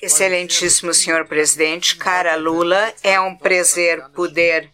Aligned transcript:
Excelentíssimo 0.00 0.94
senhor 0.94 1.26
presidente, 1.26 1.96
cara 1.96 2.36
Lula, 2.36 2.94
é 3.02 3.20
um 3.20 3.34
prazer 3.34 4.08
poder 4.10 4.70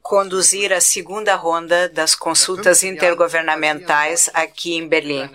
conduzir 0.00 0.72
a 0.72 0.80
segunda 0.80 1.34
ronda 1.34 1.88
das 1.88 2.14
consultas 2.14 2.84
intergovernamentais 2.84 4.30
aqui 4.32 4.74
em 4.74 4.86
Berlim. 4.86 5.28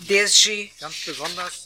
Desde 0.00 0.70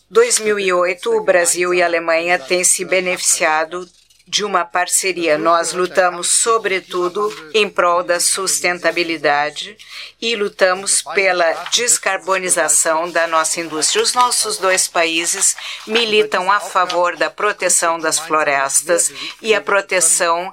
2008, 0.09 1.11
o 1.11 1.25
Brasil 1.25 1.75
e 1.75 1.82
a 1.82 1.87
Alemanha 1.87 2.39
têm 2.39 2.62
se 2.62 2.84
beneficiado 2.84 3.89
de 4.27 4.45
uma 4.45 4.64
parceria. 4.64 5.38
Nós 5.38 5.72
lutamos, 5.72 6.29
sobretudo, 6.29 7.32
em 7.54 7.68
prol 7.68 8.02
da 8.02 8.18
sustentabilidade 8.18 9.76
e 10.20 10.34
lutamos 10.34 11.02
pela 11.14 11.52
descarbonização 11.70 13.08
da 13.11 13.26
nossa 13.29 13.61
indústria. 13.61 14.02
Os 14.02 14.14
nossos 14.14 14.58
dois 14.58 14.89
países 14.89 15.54
militam 15.86 16.50
a 16.50 16.58
favor 16.58 17.16
da 17.16 17.30
proteção 17.30 18.00
das 18.00 18.18
florestas 18.18 19.12
e 19.40 19.54
a 19.54 19.61
proteção 19.61 20.50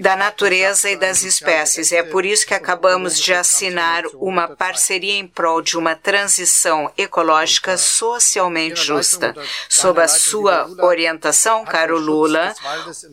da 0.00 0.16
natureza 0.16 0.88
e 0.88 0.96
das 0.96 1.22
espécies. 1.22 1.92
É 1.92 2.02
por 2.02 2.24
isso 2.24 2.46
que 2.46 2.54
acabamos 2.54 3.18
de 3.20 3.34
assinar 3.34 4.04
uma 4.14 4.48
parceria 4.48 5.14
em 5.14 5.26
prol 5.26 5.60
de 5.60 5.76
uma 5.76 5.94
transição 5.94 6.90
ecológica 6.96 7.76
socialmente 7.76 8.80
justa. 8.80 9.34
Sob 9.68 10.00
a 10.00 10.08
sua 10.08 10.66
orientação, 10.80 11.64
caro 11.64 11.98
Lula, 11.98 12.54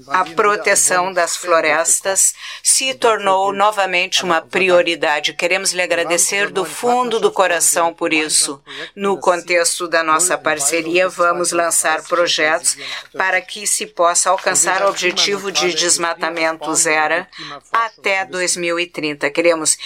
a 0.07 0.25
proteção 0.25 1.11
das 1.13 1.37
florestas 1.37 2.33
se 2.63 2.93
tornou 2.93 3.53
novamente 3.53 4.23
uma 4.23 4.41
prioridade. 4.41 5.33
Queremos 5.33 5.71
lhe 5.71 5.81
agradecer 5.81 6.49
do 6.49 6.65
fundo 6.65 7.19
do 7.19 7.31
coração 7.31 7.93
por 7.93 8.13
isso. 8.13 8.61
No 8.95 9.19
contexto 9.19 9.87
da 9.87 10.03
nossa 10.03 10.37
parceria, 10.37 11.07
vamos 11.09 11.51
lançar 11.51 12.03
projetos 12.03 12.77
para 13.13 13.41
que 13.41 13.65
se 13.67 13.85
possa 13.85 14.29
alcançar 14.29 14.83
o 14.83 14.89
objetivo 14.89 15.51
de 15.51 15.73
desmatamento 15.73 16.73
zero 16.75 17.25
até 17.71 18.25
2030. 18.25 19.29
Queremos 19.29 19.77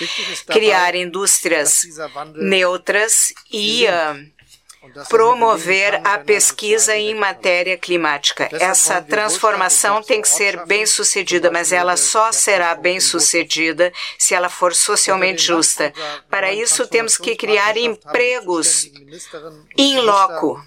criar 0.47 0.95
indústrias 0.95 1.83
neutras 2.35 3.33
e 3.51 3.85
uh, 3.85 4.38
promover 5.09 6.01
a 6.05 6.17
pesquisa 6.17 6.95
em 6.95 7.15
matéria 7.15 7.77
climática. 7.77 8.49
Essa 8.51 9.01
transformação 9.01 10.01
tem 10.01 10.21
que 10.21 10.27
ser 10.27 10.65
bem 10.65 10.85
sucedida, 10.85 11.51
mas 11.51 11.71
ela 11.71 11.97
só 11.97 12.31
será 12.31 12.75
bem 12.75 12.99
sucedida 12.99 13.91
se 14.17 14.33
ela 14.33 14.49
for 14.49 14.73
socialmente 14.73 15.41
justa. 15.41 15.93
Para 16.29 16.51
isso, 16.53 16.87
temos 16.87 17.17
que 17.17 17.35
criar 17.35 17.77
empregos 17.77 18.89
em 19.77 19.99
loco 19.99 20.61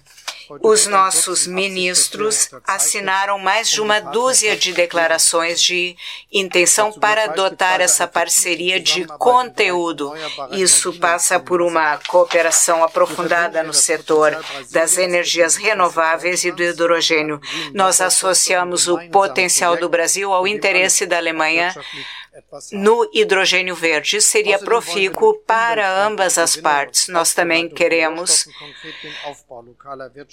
os 0.61 0.87
nossos 0.87 1.47
ministros 1.47 2.51
assinaram 2.67 3.39
mais 3.39 3.71
de 3.71 3.81
uma 3.81 4.01
dúzia 4.01 4.57
de 4.57 4.73
declarações 4.73 5.61
de 5.63 5.97
intenção 6.33 6.93
para 6.93 7.25
adotar 7.25 7.81
essa 7.81 8.07
parceria 8.07 8.81
de 8.81 9.07
conteúdo. 9.19 10.13
Isso 10.51 10.93
passa 10.95 11.39
por 11.39 11.63
uma 11.63 11.99
cooperação 12.09 12.83
aprofundada 12.83 13.63
no 13.63 13.73
setor 13.73 14.37
das 14.71 14.99
energias 14.99 15.57
renováveis 15.57 16.45
e 16.45 16.51
do 16.51 16.63
hidrogênio. 16.63 17.41
Nós 17.73 18.01
associamos 18.01 18.89
o 18.89 18.99
potencial 19.09 19.77
do 19.77 19.89
Brasil 19.89 20.33
ao 20.33 20.47
interesse 20.47 21.07
da 21.07 21.17
Alemanha 21.17 21.75
no 22.73 23.09
hidrogênio 23.13 23.75
verde. 23.75 24.21
Seria 24.21 24.59
profícuo 24.59 25.35
para 25.47 26.07
ambas 26.07 26.39
as 26.39 26.57
partes. 26.57 27.09
Nós 27.09 27.35
também 27.35 27.69
queremos 27.69 28.47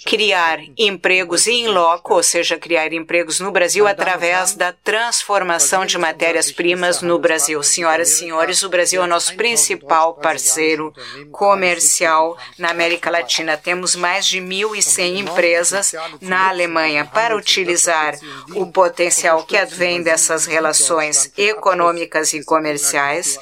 criar 0.06 0.60
empregos 0.78 1.46
em 1.46 1.68
loco, 1.68 2.14
ou 2.14 2.22
seja, 2.22 2.58
criar 2.58 2.92
empregos 2.92 3.40
no 3.40 3.50
Brasil 3.50 3.86
através 3.86 4.54
da 4.54 4.72
transformação 4.72 5.84
de 5.84 5.98
matérias-primas 5.98 7.02
no 7.02 7.18
Brasil. 7.18 7.62
Senhoras 7.62 8.10
e 8.10 8.18
senhores, 8.18 8.62
o 8.62 8.68
Brasil 8.68 9.02
é 9.02 9.04
o 9.04 9.08
nosso 9.08 9.34
principal 9.36 10.14
parceiro 10.14 10.92
comercial 11.30 12.36
na 12.58 12.70
América 12.70 13.10
Latina. 13.10 13.56
Temos 13.56 13.94
mais 13.94 14.26
de 14.26 14.40
1.100 14.40 15.18
empresas 15.18 15.94
na 16.20 16.48
Alemanha 16.48 17.04
para 17.04 17.36
utilizar 17.36 18.14
o 18.54 18.70
potencial 18.72 19.44
que 19.44 19.56
advém 19.56 20.02
dessas 20.02 20.46
relações 20.46 21.30
econômicas 21.36 21.89
e 21.98 22.44
comerciais. 22.44 23.38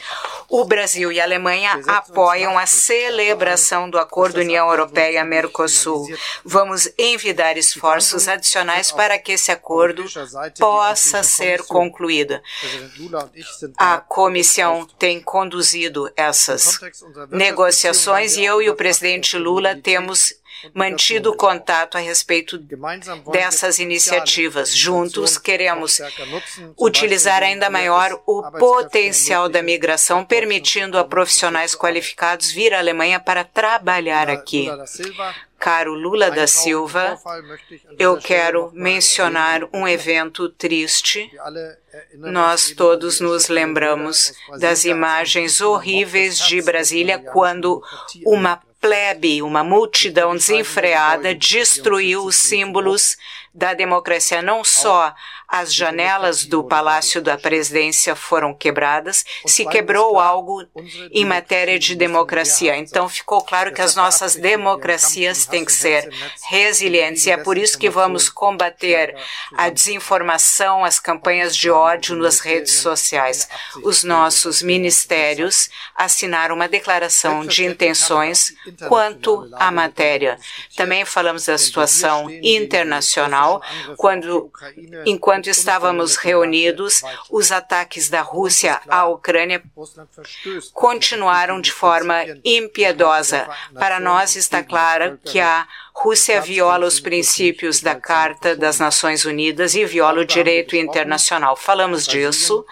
O 0.48 0.64
Brasil 0.64 1.12
e 1.12 1.20
a 1.20 1.24
Alemanha 1.24 1.78
apoiam 1.86 2.58
a 2.58 2.64
celebração 2.64 3.90
do 3.90 3.98
Acordo 3.98 4.40
União 4.40 4.70
Europeia-Mercosul. 4.70 6.06
Vamos 6.42 6.90
envidar 6.96 7.58
esforços 7.58 8.28
adicionais 8.28 8.90
para 8.90 9.18
que 9.18 9.32
esse 9.32 9.52
acordo 9.52 10.04
possa 10.58 11.22
ser 11.22 11.62
concluído. 11.64 12.40
A 13.76 13.98
comissão 13.98 14.86
tem 14.98 15.20
conduzido 15.20 16.10
essas 16.16 16.78
negociações 17.30 18.36
e 18.36 18.44
eu 18.44 18.62
e 18.62 18.70
o 18.70 18.74
presidente 18.74 19.36
Lula 19.36 19.76
temos 19.76 20.32
mantido 20.74 21.34
contato 21.34 21.96
a 21.96 22.00
respeito 22.00 22.58
dessas 23.30 23.78
iniciativas. 23.78 24.74
Juntos, 24.74 25.38
queremos 25.38 26.00
utilizar 26.76 27.42
ainda 27.42 27.70
maior 27.70 28.20
o 28.26 28.42
potencial 28.52 29.48
da 29.48 29.62
migração, 29.62 30.24
permitindo 30.24 30.98
a 30.98 31.04
profissionais 31.04 31.74
qualificados 31.74 32.50
vir 32.50 32.74
à 32.74 32.78
Alemanha 32.78 33.20
para 33.20 33.44
trabalhar 33.44 34.28
aqui. 34.28 34.68
Caro 35.58 35.92
Lula 35.92 36.30
da 36.30 36.46
Silva, 36.46 37.18
eu 37.98 38.16
quero 38.16 38.70
mencionar 38.72 39.62
um 39.72 39.88
evento 39.88 40.48
triste. 40.48 41.28
Nós 42.14 42.70
todos 42.70 43.18
nos 43.18 43.48
lembramos 43.48 44.32
das 44.60 44.84
imagens 44.84 45.60
horríveis 45.60 46.38
de 46.38 46.62
Brasília 46.62 47.18
quando 47.18 47.82
uma 48.24 48.62
plebe, 48.80 49.42
uma 49.42 49.64
multidão 49.64 50.34
desenfreada, 50.34 51.34
destruiu 51.34 52.24
os 52.24 52.36
símbolos 52.36 53.16
da 53.52 53.74
democracia, 53.74 54.40
não 54.40 54.62
só 54.62 55.14
as 55.48 55.72
janelas 55.72 56.44
do 56.44 56.62
Palácio 56.62 57.22
da 57.22 57.38
Presidência 57.38 58.14
foram 58.14 58.52
quebradas, 58.52 59.24
se 59.46 59.64
quebrou 59.64 60.20
algo 60.20 60.62
em 61.10 61.24
matéria 61.24 61.78
de 61.78 61.94
democracia. 61.94 62.76
Então 62.76 63.08
ficou 63.08 63.42
claro 63.42 63.72
que 63.72 63.80
as 63.80 63.94
nossas 63.94 64.36
democracias 64.36 65.46
têm 65.46 65.64
que 65.64 65.72
ser 65.72 66.12
resilientes 66.50 67.26
e 67.26 67.30
é 67.30 67.38
por 67.38 67.56
isso 67.56 67.78
que 67.78 67.88
vamos 67.88 68.28
combater 68.28 69.16
a 69.56 69.70
desinformação, 69.70 70.84
as 70.84 71.00
campanhas 71.00 71.56
de 71.56 71.70
ódio 71.70 72.14
nas 72.14 72.40
redes 72.40 72.74
sociais. 72.74 73.48
Os 73.82 74.04
nossos 74.04 74.60
ministérios 74.60 75.70
assinaram 75.96 76.54
uma 76.56 76.68
declaração 76.68 77.46
de 77.46 77.64
intenções 77.64 78.52
quanto 78.86 79.48
à 79.54 79.70
matéria. 79.70 80.38
Também 80.76 81.06
falamos 81.06 81.46
da 81.46 81.56
situação 81.56 82.30
internacional, 82.42 83.62
quando 83.96 84.52
enquanto 85.06 85.37
Enquanto 85.38 85.50
estávamos 85.50 86.16
reunidos, 86.16 87.00
os 87.30 87.52
ataques 87.52 88.08
da 88.08 88.22
Rússia 88.22 88.80
à 88.88 89.06
Ucrânia 89.06 89.62
continuaram 90.72 91.60
de 91.60 91.70
forma 91.70 92.24
impiedosa. 92.44 93.48
Para 93.72 94.00
nós 94.00 94.34
está 94.34 94.64
claro 94.64 95.16
que 95.24 95.38
a 95.38 95.68
Rússia 95.94 96.40
viola 96.40 96.86
os 96.86 96.98
princípios 96.98 97.80
da 97.80 97.94
Carta 97.94 98.56
das 98.56 98.80
Nações 98.80 99.24
Unidas 99.24 99.76
e 99.76 99.84
viola 99.84 100.22
o 100.22 100.26
direito 100.26 100.74
internacional. 100.74 101.54
Falamos 101.54 102.04
disso. 102.04 102.66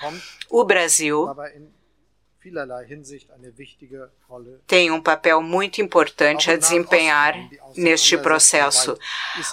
O 0.51 0.65
Brasil 0.65 1.29
tem 4.67 4.91
um 4.91 5.01
papel 5.01 5.41
muito 5.41 5.81
importante 5.81 6.51
a 6.51 6.57
desempenhar 6.57 7.35
neste 7.77 8.17
processo. 8.19 8.99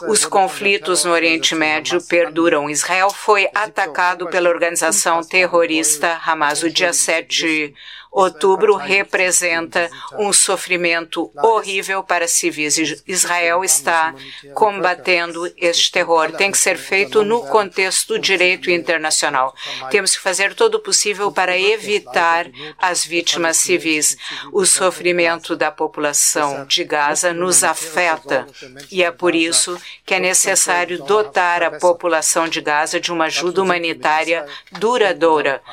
Os 0.08 0.26
conflitos 0.26 1.04
no 1.04 1.12
Oriente 1.12 1.56
Médio 1.56 2.02
perduram. 2.02 2.70
Israel 2.70 3.10
foi 3.10 3.48
atacado 3.54 4.28
pela 4.28 4.50
organização 4.50 5.22
terrorista 5.22 6.20
Hamas. 6.26 6.64
O 6.64 6.70
dia 6.70 6.94
7 6.94 7.74
Outubro 8.14 8.76
representa 8.76 9.90
um 10.20 10.32
sofrimento 10.32 11.32
horrível 11.36 12.04
para 12.04 12.28
civis. 12.28 12.78
Israel 13.08 13.64
está 13.64 14.14
combatendo 14.54 15.52
este 15.58 15.92
terror. 15.92 16.32
Tem 16.32 16.52
que 16.52 16.58
ser 16.60 16.78
feito 16.78 17.24
no 17.24 17.42
contexto 17.48 18.10
do 18.10 18.20
direito 18.20 18.70
internacional. 18.70 19.56
Temos 19.90 20.16
que 20.16 20.22
fazer 20.22 20.54
todo 20.54 20.76
o 20.76 20.80
possível 20.80 21.32
para 21.32 21.58
evitar 21.58 22.46
as 22.78 23.04
vítimas 23.04 23.58
civis. 23.58 24.16
O 24.52 24.64
sofrimento 24.64 25.56
da 25.56 25.72
população 25.72 26.68
de 26.68 26.84
Gaza 26.84 27.34
nos 27.34 27.64
afeta 27.64 28.46
e 28.92 29.02
é 29.04 29.10
por 29.10 29.34
isso 29.34 29.76
que 30.06 30.14
é 30.14 30.20
necessário 30.20 31.04
dotar 31.04 31.64
a 31.64 31.72
população 31.80 32.48
de 32.48 32.62
Gaza 32.62 33.00
de 33.00 33.12
uma 33.12 33.26
ajuda 33.26 33.64
humanitária 33.64 34.46
duradoura. 34.74 35.64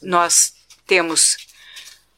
Nós 0.00 0.54
temos 0.86 1.49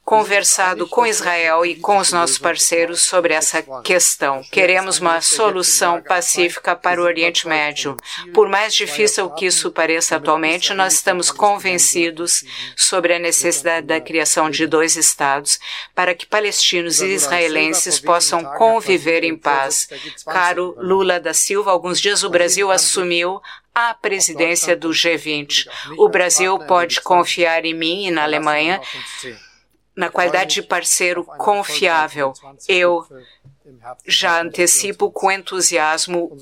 conversado 0.04 0.86
com 0.88 1.06
Israel 1.06 1.64
e 1.64 1.76
com 1.76 1.98
os 1.98 2.12
nossos 2.12 2.36
parceiros 2.36 3.02
sobre 3.02 3.34
essa 3.34 3.62
questão. 3.82 4.42
Queremos 4.50 4.98
uma 4.98 5.20
solução 5.20 6.02
pacífica 6.02 6.74
para 6.74 7.00
o 7.00 7.04
Oriente 7.04 7.46
Médio. 7.46 7.96
Por 8.34 8.48
mais 8.48 8.74
difícil 8.74 9.30
que 9.30 9.46
isso 9.46 9.70
pareça 9.70 10.16
atualmente, 10.16 10.74
nós 10.74 10.94
estamos 10.94 11.30
convencidos 11.30 12.44
sobre 12.76 13.14
a 13.14 13.18
necessidade 13.18 13.86
da 13.86 14.00
criação 14.00 14.50
de 14.50 14.66
dois 14.66 14.96
Estados 14.96 15.58
para 15.94 16.14
que 16.14 16.26
palestinos 16.26 17.00
e 17.00 17.06
israelenses 17.06 18.00
possam 18.00 18.44
conviver 18.44 19.22
em 19.22 19.36
paz. 19.36 19.88
Caro 20.26 20.74
Lula 20.78 21.20
da 21.20 21.32
Silva, 21.32 21.70
alguns 21.70 22.00
dias 22.00 22.22
o 22.24 22.30
Brasil 22.30 22.70
assumiu 22.70 23.40
a 23.74 23.94
presidência 23.94 24.76
do 24.76 24.90
G20. 24.90 25.66
O 25.96 26.08
Brasil 26.08 26.58
pode 26.58 27.00
confiar 27.00 27.64
em 27.64 27.72
mim 27.74 28.06
e 28.06 28.10
na 28.10 28.24
Alemanha 28.24 28.80
na 29.96 30.08
qualidade 30.08 30.54
de 30.54 30.62
parceiro 30.62 31.24
confiável. 31.24 32.32
Eu 32.68 33.06
já 34.06 34.40
antecipo 34.40 35.10
com 35.10 35.30
entusiasmo 35.30 36.36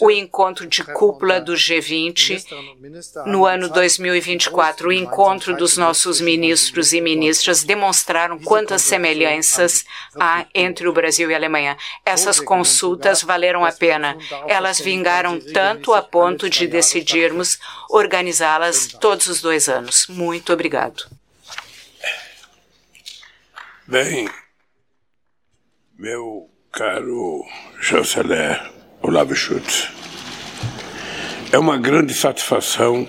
o 0.00 0.10
encontro 0.10 0.66
de 0.66 0.82
cúpula 0.82 1.40
do 1.40 1.52
G20 1.52 2.44
no 3.26 3.46
ano 3.46 3.68
2024. 3.68 4.88
O 4.88 4.92
encontro 4.92 5.56
dos 5.56 5.76
nossos 5.76 6.20
ministros 6.20 6.92
e 6.92 7.00
ministras 7.00 7.62
demonstraram 7.62 8.38
quantas 8.38 8.82
semelhanças 8.82 9.84
há 10.18 10.46
entre 10.54 10.88
o 10.88 10.92
Brasil 10.92 11.30
e 11.30 11.34
a 11.34 11.36
Alemanha. 11.36 11.76
Essas 12.04 12.40
consultas 12.40 13.22
valeram 13.22 13.64
a 13.64 13.72
pena. 13.72 14.16
Elas 14.46 14.80
vingaram 14.80 15.38
tanto 15.40 15.92
a 15.92 16.02
ponto 16.02 16.50
de 16.50 16.66
decidirmos 16.66 17.58
organizá-las 17.88 18.88
todos 18.88 19.26
os 19.26 19.40
dois 19.40 19.68
anos. 19.68 20.06
Muito 20.08 20.52
obrigado. 20.52 21.21
Bem, 23.92 24.26
meu 25.98 26.48
caro 26.72 27.44
chanceler 27.78 28.58
Olavo 29.02 29.36
Schutz, 29.36 29.90
é 31.52 31.58
uma 31.58 31.76
grande 31.76 32.14
satisfação 32.14 33.06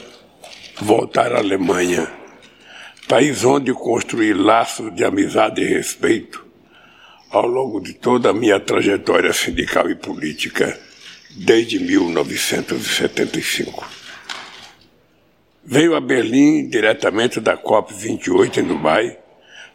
voltar 0.81 1.31
à 1.31 1.38
Alemanha, 1.38 2.12
país 3.07 3.45
onde 3.45 3.74
construí 3.74 4.33
laços 4.33 4.94
de 4.94 5.06
amizade 5.06 5.62
e 5.62 5.65
respeito 5.65 6.45
ao 7.31 7.47
longo 7.47 7.79
de 7.79 7.94
toda 7.94 8.31
a 8.31 8.33
minha 8.33 8.59
trajetória 8.59 9.31
sindical 9.31 9.89
e 9.89 9.95
política 9.95 10.77
desde 11.29 11.79
1975. 11.79 13.89
Veio 15.63 15.95
a 15.95 16.01
Berlim 16.01 16.68
diretamente 16.68 17.39
da 17.39 17.57
COP28 17.57 18.57
em 18.57 18.65
Dubai 18.65 19.23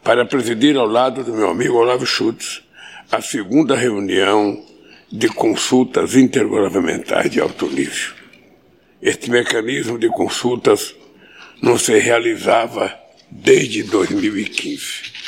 para 0.03 0.25
presidir 0.25 0.77
ao 0.77 0.87
lado 0.87 1.23
do 1.23 1.33
meu 1.33 1.49
amigo 1.49 1.77
Olavo 1.77 2.05
Schutz 2.05 2.61
a 3.11 3.21
segunda 3.21 3.75
reunião 3.75 4.63
de 5.11 5.27
consultas 5.27 6.15
intergovernamentais 6.15 7.29
de 7.29 7.41
alto 7.41 7.67
nível. 7.67 8.13
Este 9.01 9.29
mecanismo 9.31 9.97
de 9.97 10.07
consultas 10.09 10.95
não 11.61 11.77
se 11.77 11.97
realizava 11.97 12.93
desde 13.29 13.83
2015. 13.83 15.19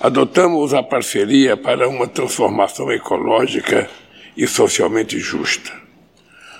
Adotamos 0.00 0.72
a 0.72 0.82
parceria 0.82 1.56
para 1.56 1.88
uma 1.88 2.06
transformação 2.06 2.90
ecológica 2.90 3.90
e 4.36 4.46
socialmente 4.46 5.18
justa. 5.18 5.72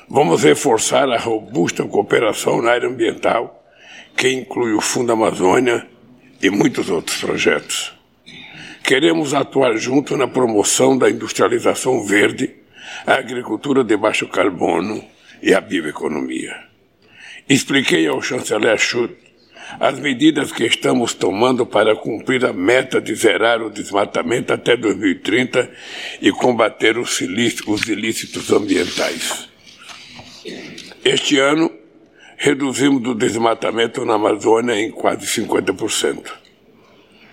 Vamos 0.08 0.42
reforçar 0.42 1.08
a 1.08 1.18
robusta 1.18 1.84
cooperação 1.84 2.60
na 2.60 2.72
área 2.72 2.88
ambiental 2.88 3.59
que 4.20 4.28
inclui 4.28 4.74
o 4.74 4.82
Fundo 4.82 5.12
Amazônia 5.12 5.86
e 6.42 6.50
muitos 6.50 6.90
outros 6.90 7.16
projetos. 7.16 7.90
Queremos 8.84 9.32
atuar 9.32 9.74
junto 9.78 10.14
na 10.14 10.28
promoção 10.28 10.98
da 10.98 11.08
industrialização 11.08 12.04
verde, 12.04 12.54
a 13.06 13.14
agricultura 13.14 13.82
de 13.82 13.96
baixo 13.96 14.28
carbono 14.28 15.02
e 15.42 15.54
a 15.54 15.60
bioeconomia. 15.62 16.54
Expliquei 17.48 18.06
ao 18.06 18.20
chanceler 18.20 18.78
Schultz 18.78 19.16
as 19.80 19.98
medidas 19.98 20.52
que 20.52 20.66
estamos 20.66 21.14
tomando 21.14 21.64
para 21.64 21.96
cumprir 21.96 22.44
a 22.44 22.52
meta 22.52 23.00
de 23.00 23.14
zerar 23.14 23.62
o 23.62 23.70
desmatamento 23.70 24.52
até 24.52 24.76
2030 24.76 25.70
e 26.20 26.30
combater 26.30 26.98
os 26.98 27.22
ilícitos 27.22 28.52
ambientais. 28.52 29.48
Este 31.02 31.38
ano, 31.38 31.79
reduzimos 32.42 33.06
o 33.06 33.14
desmatamento 33.14 34.02
na 34.06 34.14
Amazônia 34.14 34.74
em 34.74 34.90
quase 34.90 35.26
50%. 35.26 36.32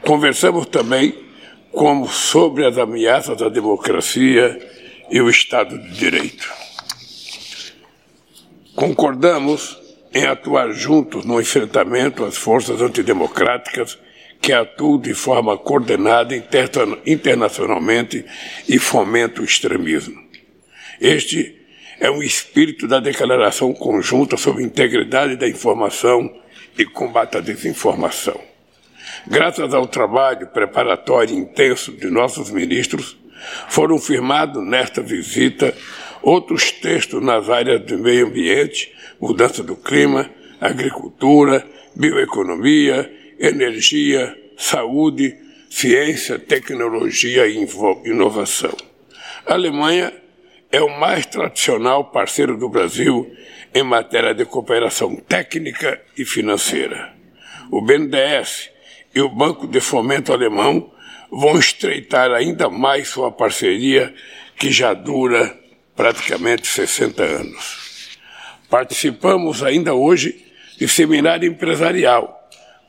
Conversamos 0.01 0.65
também 0.65 1.17
como 1.71 2.09
sobre 2.09 2.65
as 2.65 2.77
ameaças 2.77 3.41
à 3.41 3.47
democracia 3.47 4.59
e 5.09 5.21
o 5.21 5.29
Estado 5.29 5.79
de 5.79 5.91
Direito. 5.91 6.51
Concordamos 8.75 9.79
em 10.13 10.25
atuar 10.25 10.73
juntos 10.73 11.23
no 11.23 11.39
enfrentamento 11.39 12.25
às 12.25 12.35
forças 12.35 12.81
antidemocráticas 12.81 13.97
que 14.41 14.51
atuam 14.51 14.99
de 14.99 15.13
forma 15.13 15.57
coordenada 15.57 16.35
internacionalmente 17.05 18.25
e 18.67 18.77
fomentam 18.77 19.41
o 19.41 19.45
extremismo. 19.45 20.21
Este 20.99 21.56
é 21.99 22.09
um 22.11 22.21
espírito 22.21 22.87
da 22.87 22.99
Declaração 22.99 23.73
Conjunta 23.73 24.37
sobre 24.37 24.63
Integridade 24.63 25.35
da 25.35 25.47
Informação 25.47 26.31
e 26.77 26.85
Combate 26.85 27.37
à 27.37 27.39
Desinformação. 27.39 28.39
Graças 29.25 29.73
ao 29.73 29.87
trabalho 29.87 30.47
preparatório 30.47 31.35
intenso 31.35 31.91
de 31.91 32.07
nossos 32.07 32.51
ministros, 32.51 33.17
foram 33.67 33.97
firmados 33.97 34.63
nesta 34.63 35.01
visita 35.01 35.73
outros 36.21 36.71
textos 36.71 37.23
nas 37.23 37.49
áreas 37.49 37.81
do 37.81 37.97
meio 37.97 38.27
ambiente, 38.27 38.93
mudança 39.19 39.63
do 39.63 39.75
clima, 39.75 40.29
agricultura, 40.61 41.65
bioeconomia, 41.95 43.11
energia, 43.39 44.35
saúde, 44.57 45.35
ciência, 45.69 46.39
tecnologia 46.39 47.47
e 47.47 47.67
inovação. 48.05 48.75
A 49.45 49.53
Alemanha 49.53 50.13
é 50.77 50.81
o 50.81 50.99
mais 50.99 51.25
tradicional 51.25 52.05
parceiro 52.05 52.55
do 52.55 52.69
Brasil 52.69 53.35
em 53.73 53.81
matéria 53.81 54.33
de 54.35 54.45
cooperação 54.45 55.15
técnica 55.15 55.99
e 56.15 56.23
financeira. 56.23 57.15
O 57.71 57.81
BNDES 57.81 58.69
e 59.15 59.19
o 59.19 59.27
Banco 59.27 59.67
de 59.67 59.81
Fomento 59.81 60.31
Alemão 60.31 60.91
vão 61.31 61.57
estreitar 61.57 62.31
ainda 62.31 62.69
mais 62.69 63.07
sua 63.07 63.31
parceria, 63.31 64.13
que 64.55 64.71
já 64.71 64.93
dura 64.93 65.57
praticamente 65.95 66.67
60 66.67 67.23
anos. 67.23 68.19
Participamos 68.69 69.63
ainda 69.63 69.95
hoje 69.95 70.45
de 70.77 70.87
seminário 70.87 71.49
empresarial 71.49 72.35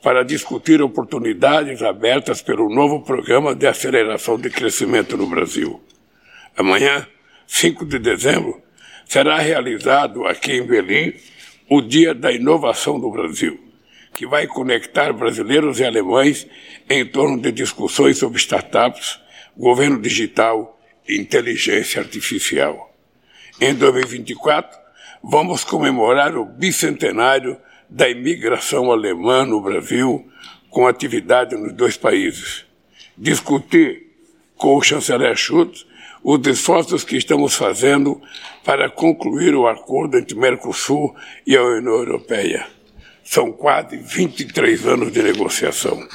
para 0.03 0.23
discutir 0.23 0.79
oportunidades 0.79 1.81
abertas 1.81 2.39
pelo 2.39 2.69
novo 2.69 3.01
programa 3.01 3.55
de 3.55 3.65
aceleração 3.65 4.37
de 4.37 4.51
crescimento 4.51 5.17
no 5.17 5.25
Brasil. 5.25 5.81
Amanhã, 6.55 7.07
5 7.49 7.83
de 7.83 7.97
dezembro, 7.97 8.61
será 9.05 9.39
realizado 9.39 10.25
aqui 10.25 10.53
em 10.53 10.61
Belém 10.61 11.15
o 11.67 11.81
Dia 11.81 12.13
da 12.13 12.31
Inovação 12.31 12.99
do 12.99 13.09
Brasil, 13.09 13.59
que 14.13 14.27
vai 14.27 14.45
conectar 14.45 15.11
brasileiros 15.11 15.79
e 15.79 15.83
alemães 15.83 16.47
em 16.87 17.03
torno 17.03 17.41
de 17.41 17.51
discussões 17.51 18.19
sobre 18.19 18.37
startups, 18.37 19.19
governo 19.57 19.99
digital 19.99 20.79
e 21.07 21.19
inteligência 21.19 21.99
artificial. 21.99 22.95
Em 23.59 23.73
2024, 23.73 24.77
vamos 25.23 25.63
comemorar 25.63 26.37
o 26.37 26.45
bicentenário 26.45 27.57
da 27.89 28.07
imigração 28.07 28.91
alemã 28.91 29.43
no 29.43 29.59
Brasil, 29.59 30.31
com 30.69 30.85
atividade 30.85 31.55
nos 31.55 31.73
dois 31.73 31.97
países. 31.97 32.63
Discutir 33.17 34.05
com 34.55 34.75
o 34.75 34.83
chanceler 34.83 35.35
Schultz 35.35 35.88
os 36.23 36.45
esforços 36.47 37.03
que 37.03 37.17
estamos 37.17 37.55
fazendo 37.55 38.21
para 38.63 38.89
concluir 38.89 39.55
o 39.55 39.67
acordo 39.67 40.17
entre 40.17 40.35
Mercosul 40.35 41.15
e 41.45 41.55
a 41.55 41.63
União 41.63 41.95
Europeia. 41.95 42.67
São 43.23 43.51
quase 43.51 43.97
23 43.97 44.85
anos 44.85 45.11
de 45.11 45.21
negociação. 45.21 46.07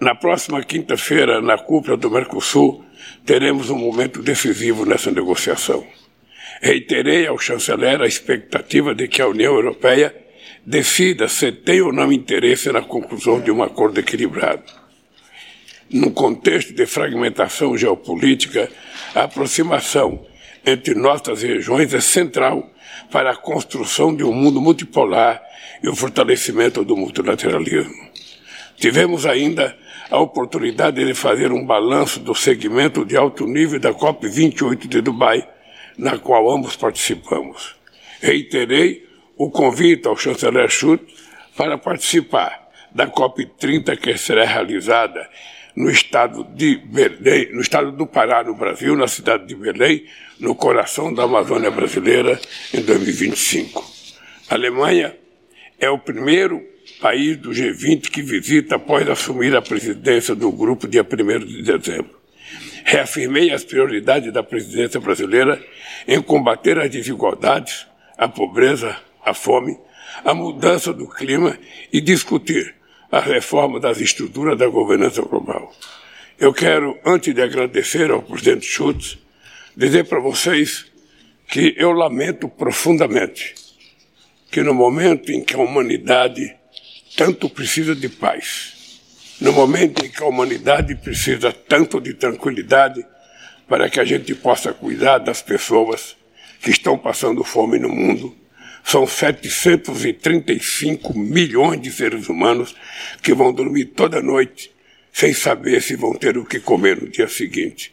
Na 0.00 0.14
próxima 0.14 0.62
quinta-feira, 0.62 1.40
na 1.40 1.58
cúpula 1.58 1.96
do 1.96 2.10
Mercosul, 2.10 2.84
teremos 3.26 3.68
um 3.68 3.76
momento 3.76 4.22
decisivo 4.22 4.86
nessa 4.86 5.10
negociação. 5.10 5.84
Reiterei 6.62 7.26
ao 7.26 7.38
chanceler 7.38 8.00
a 8.00 8.06
expectativa 8.06 8.94
de 8.94 9.08
que 9.08 9.20
a 9.20 9.28
União 9.28 9.54
Europeia 9.54 10.14
decida 10.68 11.28
se 11.28 11.50
tem 11.50 11.80
ou 11.80 11.90
não 11.90 12.12
interesse 12.12 12.70
na 12.70 12.82
conclusão 12.82 13.40
de 13.40 13.50
um 13.50 13.62
acordo 13.62 13.98
equilibrado. 14.00 14.64
No 15.90 16.10
contexto 16.10 16.74
de 16.74 16.84
fragmentação 16.84 17.74
geopolítica, 17.74 18.70
a 19.14 19.22
aproximação 19.22 20.26
entre 20.66 20.94
nossas 20.94 21.40
regiões 21.40 21.94
é 21.94 22.00
central 22.00 22.70
para 23.10 23.30
a 23.30 23.36
construção 23.36 24.14
de 24.14 24.22
um 24.22 24.32
mundo 24.34 24.60
multipolar 24.60 25.40
e 25.82 25.88
o 25.88 25.96
fortalecimento 25.96 26.84
do 26.84 26.94
multilateralismo. 26.94 28.06
Tivemos 28.76 29.24
ainda 29.24 29.74
a 30.10 30.20
oportunidade 30.20 31.02
de 31.02 31.14
fazer 31.14 31.50
um 31.50 31.64
balanço 31.64 32.20
do 32.20 32.34
segmento 32.34 33.06
de 33.06 33.16
alto 33.16 33.46
nível 33.46 33.80
da 33.80 33.94
COP28 33.94 34.86
de 34.86 35.00
Dubai, 35.00 35.48
na 35.96 36.18
qual 36.18 36.50
ambos 36.50 36.76
participamos. 36.76 37.74
Reiterei 38.20 39.07
o 39.38 39.50
convite 39.50 40.06
ao 40.08 40.16
chanceler 40.16 40.68
Schultz 40.68 41.14
para 41.56 41.78
participar 41.78 42.68
da 42.92 43.06
COP30 43.06 43.96
que 43.96 44.18
será 44.18 44.44
realizada 44.44 45.28
no 45.76 45.88
estado 45.88 46.44
de 46.54 46.76
Belém, 46.76 47.52
no 47.52 47.60
estado 47.60 47.92
do 47.92 48.04
Pará, 48.04 48.42
no 48.42 48.54
Brasil, 48.54 48.96
na 48.96 49.06
cidade 49.06 49.46
de 49.46 49.54
Belém, 49.54 50.04
no 50.40 50.54
coração 50.56 51.14
da 51.14 51.22
Amazônia 51.22 51.70
brasileira, 51.70 52.38
em 52.74 52.82
2025. 52.82 53.84
A 54.50 54.54
Alemanha 54.54 55.16
é 55.78 55.88
o 55.88 55.98
primeiro 55.98 56.60
país 57.00 57.36
do 57.36 57.50
G20 57.50 58.10
que 58.10 58.22
visita 58.22 58.74
após 58.74 59.08
assumir 59.08 59.54
a 59.54 59.62
presidência 59.62 60.34
do 60.34 60.50
grupo 60.50 60.88
dia 60.88 61.06
1 61.06 61.46
de 61.46 61.62
dezembro. 61.62 62.18
Reafirmei 62.84 63.52
as 63.52 63.62
prioridades 63.62 64.32
da 64.32 64.42
presidência 64.42 64.98
brasileira 64.98 65.62
em 66.08 66.20
combater 66.20 66.78
as 66.78 66.90
desigualdades, 66.90 67.86
a 68.16 68.26
pobreza, 68.26 68.96
a 69.24 69.34
fome, 69.34 69.78
a 70.24 70.34
mudança 70.34 70.92
do 70.92 71.08
clima 71.08 71.58
e 71.92 72.00
discutir 72.00 72.74
a 73.10 73.20
reforma 73.20 73.80
das 73.80 74.00
estruturas 74.00 74.58
da 74.58 74.66
governança 74.66 75.22
global. 75.22 75.72
Eu 76.38 76.52
quero, 76.52 76.98
antes 77.04 77.34
de 77.34 77.42
agradecer 77.42 78.10
ao 78.10 78.22
presidente 78.22 78.66
Schultz, 78.66 79.18
dizer 79.76 80.04
para 80.04 80.20
vocês 80.20 80.86
que 81.48 81.74
eu 81.76 81.92
lamento 81.92 82.48
profundamente 82.48 83.54
que 84.50 84.62
no 84.62 84.72
momento 84.72 85.30
em 85.30 85.42
que 85.42 85.54
a 85.54 85.58
humanidade 85.58 86.54
tanto 87.16 87.48
precisa 87.48 87.94
de 87.94 88.08
paz, 88.08 89.00
no 89.40 89.52
momento 89.52 90.04
em 90.04 90.10
que 90.10 90.22
a 90.22 90.26
humanidade 90.26 90.94
precisa 90.94 91.52
tanto 91.52 92.00
de 92.00 92.14
tranquilidade 92.14 93.04
para 93.68 93.90
que 93.90 94.00
a 94.00 94.04
gente 94.04 94.34
possa 94.34 94.72
cuidar 94.72 95.18
das 95.18 95.42
pessoas 95.42 96.16
que 96.60 96.70
estão 96.70 96.96
passando 96.96 97.44
fome 97.44 97.78
no 97.78 97.88
mundo, 97.88 98.34
são 98.84 99.06
735 99.06 101.18
milhões 101.18 101.80
de 101.80 101.90
seres 101.90 102.28
humanos 102.28 102.76
que 103.22 103.34
vão 103.34 103.52
dormir 103.52 103.86
toda 103.86 104.22
noite 104.22 104.70
sem 105.12 105.32
saber 105.32 105.82
se 105.82 105.96
vão 105.96 106.14
ter 106.14 106.38
o 106.38 106.44
que 106.44 106.60
comer 106.60 107.02
no 107.02 107.08
dia 107.08 107.28
seguinte. 107.28 107.92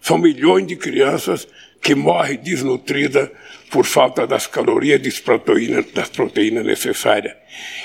São 0.00 0.18
milhões 0.18 0.66
de 0.66 0.76
crianças 0.76 1.46
que 1.80 1.94
morrem 1.94 2.38
desnutridas 2.38 3.30
por 3.70 3.84
falta 3.84 4.26
das 4.26 4.46
calorias 4.46 5.00
das 5.00 6.08
proteínas 6.08 6.64
necessárias. 6.64 7.34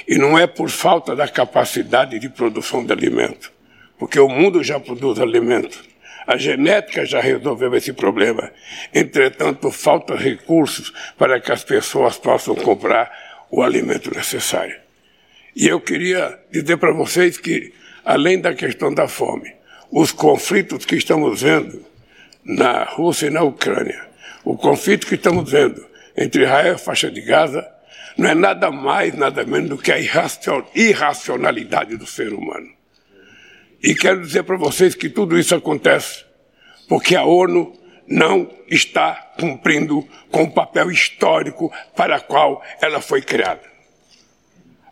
E 0.07 0.17
não 0.17 0.37
é 0.37 0.47
por 0.47 0.69
falta 0.69 1.15
da 1.15 1.27
capacidade 1.27 2.17
de 2.17 2.29
produção 2.29 2.85
de 2.85 2.93
alimento, 2.93 3.51
porque 3.97 4.19
o 4.19 4.29
mundo 4.29 4.63
já 4.63 4.79
produz 4.79 5.19
alimento. 5.19 5.88
A 6.29 6.37
genética 6.37 7.07
já 7.07 7.19
resolveu 7.19 7.73
esse 7.73 7.91
problema. 7.91 8.51
Entretanto, 8.93 9.71
faltam 9.71 10.15
recursos 10.15 10.93
para 11.17 11.39
que 11.39 11.51
as 11.51 11.63
pessoas 11.63 12.19
possam 12.19 12.53
comprar 12.53 13.09
o 13.49 13.63
alimento 13.63 14.13
necessário. 14.13 14.79
E 15.55 15.67
eu 15.67 15.81
queria 15.81 16.39
dizer 16.51 16.77
para 16.77 16.93
vocês 16.93 17.39
que, 17.39 17.73
além 18.05 18.39
da 18.39 18.53
questão 18.53 18.93
da 18.93 19.07
fome, 19.07 19.51
os 19.89 20.11
conflitos 20.11 20.85
que 20.85 20.97
estamos 20.97 21.41
vendo 21.41 21.83
na 22.45 22.83
Rússia 22.83 23.25
e 23.25 23.31
na 23.31 23.41
Ucrânia, 23.41 24.07
o 24.45 24.55
conflito 24.55 25.07
que 25.07 25.15
estamos 25.15 25.49
vendo 25.49 25.83
entre 26.15 26.43
Israel 26.43 26.73
e 26.73 26.75
a 26.75 26.77
faixa 26.77 27.09
de 27.09 27.21
Gaza, 27.21 27.67
não 28.15 28.29
é 28.29 28.35
nada 28.35 28.69
mais, 28.69 29.15
nada 29.15 29.43
menos 29.45 29.69
do 29.69 29.77
que 29.79 29.91
a 29.91 29.97
irracionalidade 30.75 31.97
do 31.97 32.05
ser 32.05 32.31
humano. 32.33 32.78
E 33.81 33.95
quero 33.95 34.21
dizer 34.21 34.43
para 34.43 34.57
vocês 34.57 34.95
que 34.95 35.09
tudo 35.09 35.37
isso 35.37 35.55
acontece 35.55 36.29
porque 36.89 37.15
a 37.15 37.23
ONU 37.23 37.71
não 38.07 38.51
está 38.67 39.13
cumprindo 39.39 40.05
com 40.31 40.43
o 40.43 40.51
papel 40.51 40.89
histórico 40.89 41.71
para 41.95 42.19
qual 42.19 42.65
ela 42.81 42.99
foi 42.99 43.21
criada. 43.21 43.61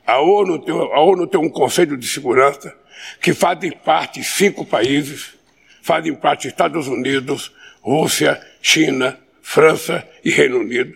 A 0.06 0.22
ONU, 0.22 0.60
tem, 0.60 0.74
a 0.76 1.00
ONU 1.02 1.26
tem 1.26 1.42
um 1.42 1.50
Conselho 1.50 1.98
de 1.98 2.08
Segurança 2.08 2.74
que 3.20 3.34
fazem 3.34 3.72
parte 3.72 4.24
cinco 4.24 4.64
países, 4.64 5.34
fazem 5.82 6.14
parte 6.14 6.48
Estados 6.48 6.88
Unidos, 6.88 7.52
Rússia, 7.82 8.40
China, 8.62 9.20
França 9.42 10.08
e 10.24 10.30
Reino 10.30 10.60
Unido. 10.60 10.96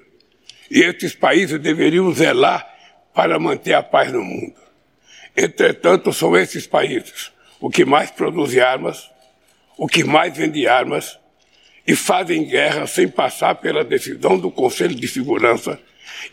E 0.69 0.81
esses 0.81 1.15
países 1.15 1.59
deveriam 1.59 2.13
zelar 2.13 2.67
para 3.13 3.39
manter 3.39 3.73
a 3.73 3.81
paz 3.81 4.11
no 4.11 4.23
mundo. 4.23 4.55
Entretanto, 5.35 6.13
são 6.13 6.37
esses 6.37 6.67
países 6.67 7.31
o 7.61 7.69
que 7.69 7.85
mais 7.85 8.09
produzem 8.09 8.59
armas, 8.59 9.09
o 9.77 9.87
que 9.87 10.03
mais 10.03 10.35
vende 10.35 10.67
armas, 10.67 11.17
e 11.87 11.95
fazem 11.95 12.45
guerra 12.45 12.87
sem 12.87 13.07
passar 13.07 13.55
pela 13.55 13.83
decisão 13.83 14.37
do 14.37 14.51
Conselho 14.51 14.95
de 14.95 15.07
Segurança. 15.07 15.79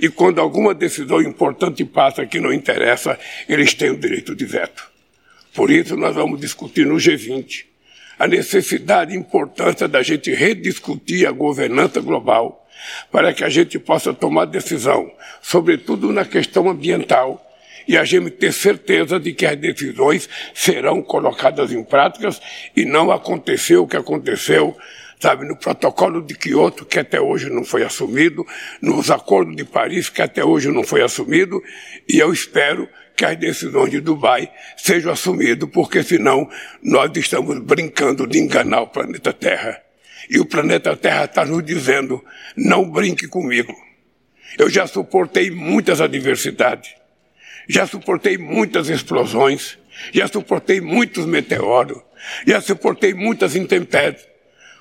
E 0.01 0.09
quando 0.09 0.41
alguma 0.41 0.75
decisão 0.75 1.21
importante 1.21 1.85
passa 1.85 2.27
que 2.27 2.41
não 2.41 2.53
interessa, 2.53 3.19
eles 3.49 3.75
têm 3.75 3.91
o 3.91 3.99
direito 3.99 4.35
de 4.35 4.45
veto. 4.45 4.91
Por 5.55 5.71
isso, 5.71 5.97
nós 5.97 6.15
vamos 6.15 6.41
discutir 6.41 6.87
no 6.87 6.97
G20 6.97 7.65
a 8.19 8.27
necessidade 8.27 9.15
e 9.15 9.17
importância 9.17 9.87
da 9.87 10.03
gente 10.03 10.33
rediscutir 10.35 11.27
a 11.27 11.31
governança 11.31 12.01
global 12.01 12.67
para 13.11 13.33
que 13.33 13.45
a 13.45 13.49
gente 13.49 13.79
possa 13.79 14.13
tomar 14.13 14.47
decisão, 14.47 15.11
sobretudo 15.41 16.13
na 16.13 16.25
questão 16.25 16.69
ambiental, 16.69 17.45
e 17.89 17.97
a 17.97 18.05
gente 18.05 18.31
ter 18.31 18.53
certeza 18.53 19.19
de 19.19 19.33
que 19.33 19.47
as 19.47 19.57
decisões 19.57 20.29
serão 20.55 21.03
colocadas 21.03 21.73
em 21.73 21.83
práticas 21.83 22.41
e 22.77 22.85
não 22.85 23.11
aconteceu 23.11 23.85
o 23.85 23.89
que 23.89 23.97
aconteceu 23.97 24.77
sabe, 25.21 25.45
no 25.45 25.57
protocolo 25.57 26.23
de 26.23 26.35
Kyoto, 26.35 26.85
que 26.85 26.99
até 26.99 27.21
hoje 27.21 27.51
não 27.51 27.65
foi 27.65 27.83
assumido, 27.83 28.47
nos 28.81 29.11
acordos 29.11 29.57
de 29.57 29.65
Paris, 29.65 30.09
que 30.09 30.23
até 30.23 30.45
hoje 30.45 30.71
não 30.71 30.85
foi 30.85 31.03
assumido, 31.03 31.61
e 32.09 32.19
eu 32.19 32.33
espero 32.33 32.89
que 33.17 33.25
as 33.25 33.37
decisões 33.37 33.91
de 33.91 34.01
Dubai 34.01 34.49
sejam 34.77 35.11
assumidas, 35.11 35.69
porque 35.71 36.05
senão 36.05 36.49
nós 36.81 37.11
estamos 37.17 37.59
brincando 37.59 38.29
de 38.29 38.39
enganar 38.39 38.83
o 38.83 38.87
planeta 38.87 39.33
Terra. 39.33 39.83
E 40.31 40.39
o 40.39 40.45
planeta 40.45 40.97
Terra 40.97 41.25
está 41.25 41.45
nos 41.45 41.65
dizendo, 41.65 42.25
não 42.57 42.89
brinque 42.89 43.27
comigo. 43.27 43.75
Eu 44.57 44.71
já 44.71 44.87
suportei 44.87 45.51
muitas 45.51 46.01
adversidades, 46.01 46.95
já 47.69 47.87
suportei 47.87 48.39
muitas 48.39 48.89
explosões, 48.89 49.79
já 50.13 50.27
suportei 50.27 50.81
muitos 50.81 51.27
meteoros, 51.27 52.01
já 52.47 52.61
suportei 52.61 53.13
muitas 53.13 53.55
intempéries, 53.55 54.27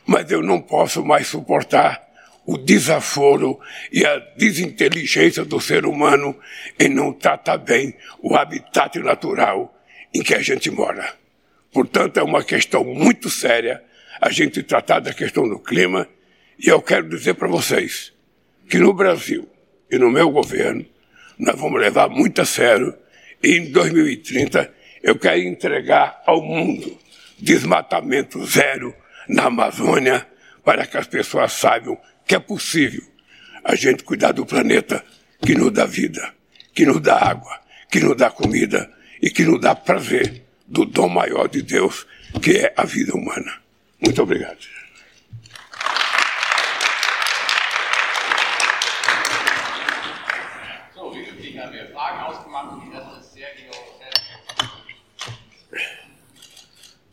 mas 0.05 0.31
eu 0.31 0.41
não 0.41 0.61
posso 0.61 1.03
mais 1.03 1.27
suportar 1.27 2.07
o 2.45 2.57
desaforo 2.57 3.59
e 3.91 4.05
a 4.05 4.17
desinteligência 4.37 5.43
do 5.43 5.59
ser 5.59 5.85
humano 5.85 6.33
em 6.79 6.87
não 6.87 7.11
tratar 7.11 7.57
bem 7.57 7.93
o 8.21 8.37
habitat 8.37 8.97
natural 8.99 9.77
em 10.13 10.23
que 10.23 10.33
a 10.33 10.41
gente 10.41 10.71
mora. 10.71 11.13
Portanto, 11.73 12.17
é 12.17 12.23
uma 12.23 12.41
questão 12.41 12.85
muito 12.85 13.29
séria 13.29 13.83
a 14.21 14.31
gente 14.31 14.63
tratar 14.63 15.01
da 15.01 15.13
questão 15.13 15.47
do 15.47 15.59
clima 15.59 16.07
e 16.57 16.69
eu 16.69 16.81
quero 16.81 17.09
dizer 17.09 17.33
para 17.33 17.49
vocês 17.49 18.13
que 18.69 18.79
no 18.79 18.93
Brasil 18.93 19.47
e 19.91 19.97
no 19.97 20.09
meu 20.09 20.31
governo 20.31 20.85
nós 21.37 21.59
vamos 21.59 21.79
levar 21.79 22.09
muito 22.09 22.41
a 22.41 22.45
sério 22.45 22.95
e 23.43 23.57
em 23.57 23.71
2030 23.71 24.73
eu 25.03 25.17
quero 25.17 25.39
entregar 25.41 26.21
ao 26.25 26.41
mundo 26.41 26.97
desmatamento 27.39 28.43
zero 28.45 28.95
na 29.27 29.45
Amazônia 29.45 30.25
para 30.63 30.85
que 30.85 30.97
as 30.97 31.07
pessoas 31.07 31.53
saibam 31.53 31.97
que 32.25 32.35
é 32.35 32.39
possível 32.39 33.03
a 33.63 33.75
gente 33.75 34.03
cuidar 34.03 34.31
do 34.31 34.45
planeta 34.45 35.03
que 35.41 35.53
nos 35.55 35.71
dá 35.71 35.85
vida, 35.85 36.33
que 36.73 36.85
nos 36.85 37.01
dá 37.01 37.15
água, 37.17 37.59
que 37.89 37.99
nos 37.99 38.15
dá 38.15 38.29
comida 38.29 38.91
e 39.21 39.29
que 39.29 39.43
nos 39.43 39.61
dá 39.61 39.75
prazer 39.75 40.43
do 40.67 40.85
dom 40.85 41.07
maior 41.07 41.47
de 41.47 41.61
Deus, 41.61 42.05
que 42.41 42.57
é 42.57 42.73
a 42.75 42.83
vida 42.83 43.13
humana. 43.13 43.61
Muito 44.01 44.21
obrigado. 44.21 44.57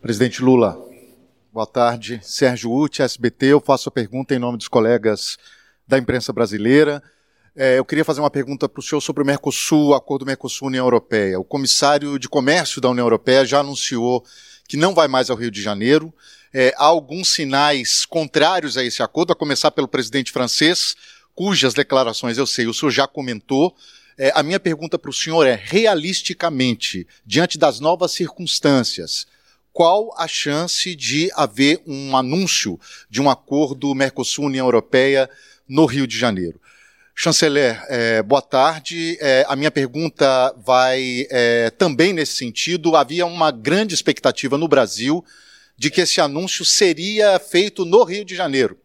Presidente 0.04 0.42
Lula, 0.42 0.78
Boa 1.50 1.66
tarde. 1.66 2.20
Sérgio 2.22 2.70
Uti, 2.70 3.00
SBT. 3.00 3.46
Eu 3.46 3.58
faço 3.58 3.88
a 3.88 3.92
pergunta 3.92 4.34
em 4.34 4.38
nome 4.38 4.58
dos 4.58 4.68
colegas 4.68 5.38
da 5.88 5.96
imprensa 5.96 6.30
brasileira. 6.30 7.02
É, 7.56 7.78
eu 7.78 7.86
queria 7.86 8.04
fazer 8.04 8.20
uma 8.20 8.28
pergunta 8.28 8.68
para 8.68 8.80
o 8.80 8.82
senhor 8.82 9.00
sobre 9.00 9.22
o 9.22 9.26
Mercosul, 9.26 9.88
o 9.88 9.94
acordo 9.94 10.26
Mercosul-União 10.26 10.84
Europeia. 10.84 11.40
O 11.40 11.44
comissário 11.44 12.18
de 12.18 12.28
comércio 12.28 12.82
da 12.82 12.90
União 12.90 13.06
Europeia 13.06 13.46
já 13.46 13.60
anunciou 13.60 14.22
que 14.68 14.76
não 14.76 14.92
vai 14.92 15.08
mais 15.08 15.30
ao 15.30 15.38
Rio 15.38 15.50
de 15.50 15.62
Janeiro. 15.62 16.12
É, 16.52 16.74
há 16.76 16.84
alguns 16.84 17.32
sinais 17.32 18.04
contrários 18.04 18.76
a 18.76 18.84
esse 18.84 19.02
acordo, 19.02 19.32
a 19.32 19.36
começar 19.36 19.70
pelo 19.70 19.88
presidente 19.88 20.30
francês, 20.30 20.94
cujas 21.34 21.72
declarações 21.72 22.36
eu 22.36 22.46
sei, 22.46 22.66
o 22.66 22.74
senhor 22.74 22.90
já 22.90 23.08
comentou. 23.08 23.74
É, 24.18 24.30
a 24.34 24.42
minha 24.42 24.60
pergunta 24.60 24.98
para 24.98 25.10
o 25.10 25.14
senhor 25.14 25.46
é: 25.46 25.58
realisticamente, 25.64 27.08
diante 27.24 27.56
das 27.56 27.80
novas 27.80 28.12
circunstâncias, 28.12 29.26
qual 29.74 30.14
a 30.16 30.28
chance 30.28 30.94
de 30.94 31.28
haver 31.34 31.82
um 31.84 32.16
anúncio 32.16 32.78
de 33.10 33.20
um 33.20 33.28
acordo 33.28 33.92
Mercosul-União 33.92 34.64
Europeia 34.64 35.28
no 35.68 35.84
Rio 35.84 36.06
de 36.06 36.16
Janeiro? 36.16 36.60
Chanceler, 37.12 37.84
é, 37.88 38.22
boa 38.22 38.40
tarde. 38.40 39.18
É, 39.20 39.44
a 39.48 39.56
minha 39.56 39.72
pergunta 39.72 40.54
vai 40.64 41.26
é, 41.28 41.70
também 41.70 42.12
nesse 42.12 42.36
sentido. 42.36 42.94
Havia 42.94 43.26
uma 43.26 43.50
grande 43.50 43.94
expectativa 43.94 44.56
no 44.56 44.68
Brasil 44.68 45.24
de 45.76 45.90
que 45.90 46.02
esse 46.02 46.20
anúncio 46.20 46.64
seria 46.64 47.36
feito 47.40 47.84
no 47.84 48.04
Rio 48.04 48.24
de 48.24 48.36
Janeiro. 48.36 48.78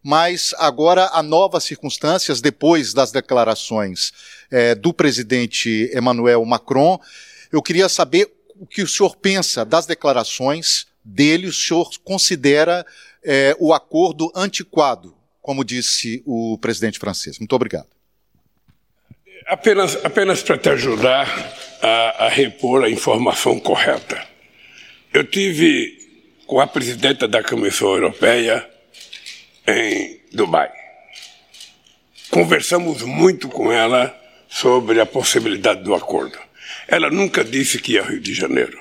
Mas 0.00 0.54
agora 0.58 1.10
há 1.12 1.24
novas 1.24 1.64
circunstâncias, 1.64 2.40
depois 2.40 2.94
das 2.94 3.10
declarações 3.10 4.12
é, 4.48 4.76
do 4.76 4.92
presidente 4.92 5.90
Emmanuel 5.92 6.44
Macron. 6.44 7.00
Eu 7.50 7.60
queria 7.60 7.88
saber 7.88 8.35
o 8.58 8.66
que 8.66 8.82
o 8.82 8.88
senhor 8.88 9.16
pensa 9.16 9.64
das 9.64 9.86
declarações 9.86 10.86
dele. 11.04 11.46
O 11.46 11.52
senhor 11.52 11.90
considera 12.04 12.84
é, 13.24 13.56
o 13.58 13.72
acordo 13.72 14.32
antiquado 14.34 15.16
como 15.46 15.64
disse 15.64 16.24
o 16.26 16.58
presidente 16.58 16.98
francês. 16.98 17.38
Muito 17.38 17.54
obrigado. 17.54 17.86
Apenas, 19.46 20.04
apenas 20.04 20.42
para 20.42 20.58
te 20.58 20.68
ajudar 20.70 21.28
a, 21.80 22.26
a 22.26 22.28
repor 22.28 22.82
a 22.82 22.90
informação 22.90 23.60
correta. 23.60 24.26
Eu 25.14 25.22
tive 25.22 25.96
com 26.48 26.58
a 26.58 26.66
presidenta 26.66 27.28
da 27.28 27.44
Comissão 27.44 27.90
Europeia 27.90 28.68
em 29.68 30.20
Dubai. 30.32 30.72
Conversamos 32.28 33.02
muito 33.02 33.48
com 33.48 33.70
ela 33.70 34.12
sobre 34.48 35.00
a 35.00 35.06
possibilidade 35.06 35.84
do 35.84 35.94
acordo. 35.94 36.36
Ela 36.88 37.10
nunca 37.10 37.42
disse 37.42 37.78
que 37.78 37.92
ia 37.92 38.00
ao 38.00 38.06
Rio 38.06 38.20
de 38.20 38.32
Janeiro. 38.32 38.78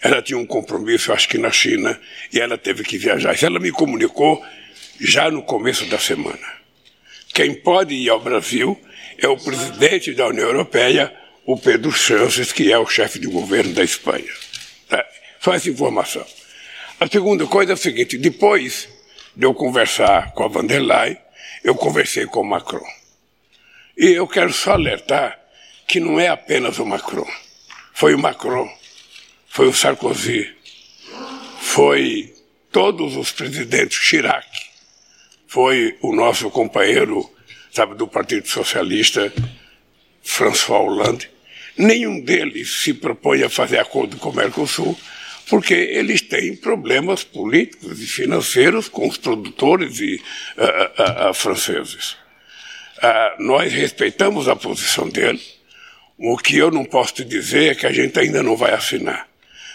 Ela 0.00 0.20
tinha 0.20 0.38
um 0.38 0.46
compromisso, 0.46 1.12
acho 1.12 1.28
que 1.28 1.38
na 1.38 1.50
China, 1.50 2.00
e 2.32 2.40
ela 2.40 2.58
teve 2.58 2.82
que 2.82 2.98
viajar. 2.98 3.36
Ela 3.42 3.58
me 3.58 3.70
comunicou 3.70 4.44
já 5.00 5.30
no 5.30 5.42
começo 5.42 5.86
da 5.86 5.98
semana. 5.98 6.62
Quem 7.32 7.54
pode 7.54 7.94
ir 7.94 8.08
ao 8.10 8.20
Brasil 8.20 8.78
é 9.18 9.28
o 9.28 9.36
presidente 9.36 10.12
da 10.12 10.26
União 10.26 10.48
Europeia, 10.48 11.12
o 11.46 11.56
Pedro 11.56 11.92
Sánchez, 11.92 12.52
que 12.52 12.72
é 12.72 12.78
o 12.78 12.86
chefe 12.86 13.18
de 13.18 13.26
governo 13.26 13.72
da 13.72 13.82
Espanha. 13.82 14.32
É, 14.90 15.06
só 15.40 15.54
essa 15.54 15.70
informação. 15.70 16.26
A 17.00 17.06
segunda 17.08 17.46
coisa 17.46 17.72
é 17.72 17.74
a 17.74 17.76
seguinte: 17.76 18.18
depois 18.18 18.88
de 19.34 19.46
eu 19.46 19.54
conversar 19.54 20.32
com 20.32 20.44
a 20.44 20.48
van 20.48 20.66
der 20.66 20.82
eu 21.64 21.74
conversei 21.74 22.26
com 22.26 22.40
o 22.40 22.44
Macron. 22.44 22.84
E 23.96 24.06
eu 24.06 24.26
quero 24.26 24.52
só 24.52 24.72
alertar 24.72 25.41
que 25.92 26.00
não 26.00 26.18
é 26.18 26.28
apenas 26.28 26.78
o 26.78 26.86
Macron. 26.86 27.30
Foi 27.92 28.14
o 28.14 28.18
Macron, 28.18 28.66
foi 29.46 29.68
o 29.68 29.74
Sarkozy, 29.74 30.50
foi 31.60 32.34
todos 32.70 33.14
os 33.14 33.30
presidentes 33.30 33.98
Chirac, 33.98 34.48
foi 35.46 35.98
o 36.00 36.16
nosso 36.16 36.50
companheiro, 36.50 37.30
sabe, 37.70 37.94
do 37.94 38.08
Partido 38.08 38.48
Socialista, 38.48 39.30
François 40.22 40.80
Hollande. 40.80 41.28
Nenhum 41.76 42.22
deles 42.22 42.70
se 42.82 42.94
propõe 42.94 43.42
a 43.42 43.50
fazer 43.50 43.78
acordo 43.78 44.16
com 44.16 44.30
o 44.30 44.34
Mercosul, 44.34 44.98
porque 45.46 45.74
eles 45.74 46.22
têm 46.22 46.56
problemas 46.56 47.22
políticos 47.22 48.00
e 48.00 48.06
financeiros 48.06 48.88
com 48.88 49.06
os 49.06 49.18
produtores 49.18 50.00
e, 50.00 50.14
uh, 50.56 51.26
uh, 51.26 51.30
uh, 51.30 51.34
franceses. 51.34 52.16
nós 53.38 53.70
respeitamos 53.70 54.48
a 54.48 54.56
posição 54.56 55.06
dele. 55.06 55.51
O 56.24 56.38
que 56.38 56.56
eu 56.56 56.70
não 56.70 56.84
posso 56.84 57.14
te 57.14 57.24
dizer 57.24 57.72
é 57.72 57.74
que 57.74 57.84
a 57.84 57.90
gente 57.90 58.16
ainda 58.16 58.44
não 58.44 58.56
vai 58.56 58.72
assinar. 58.72 59.26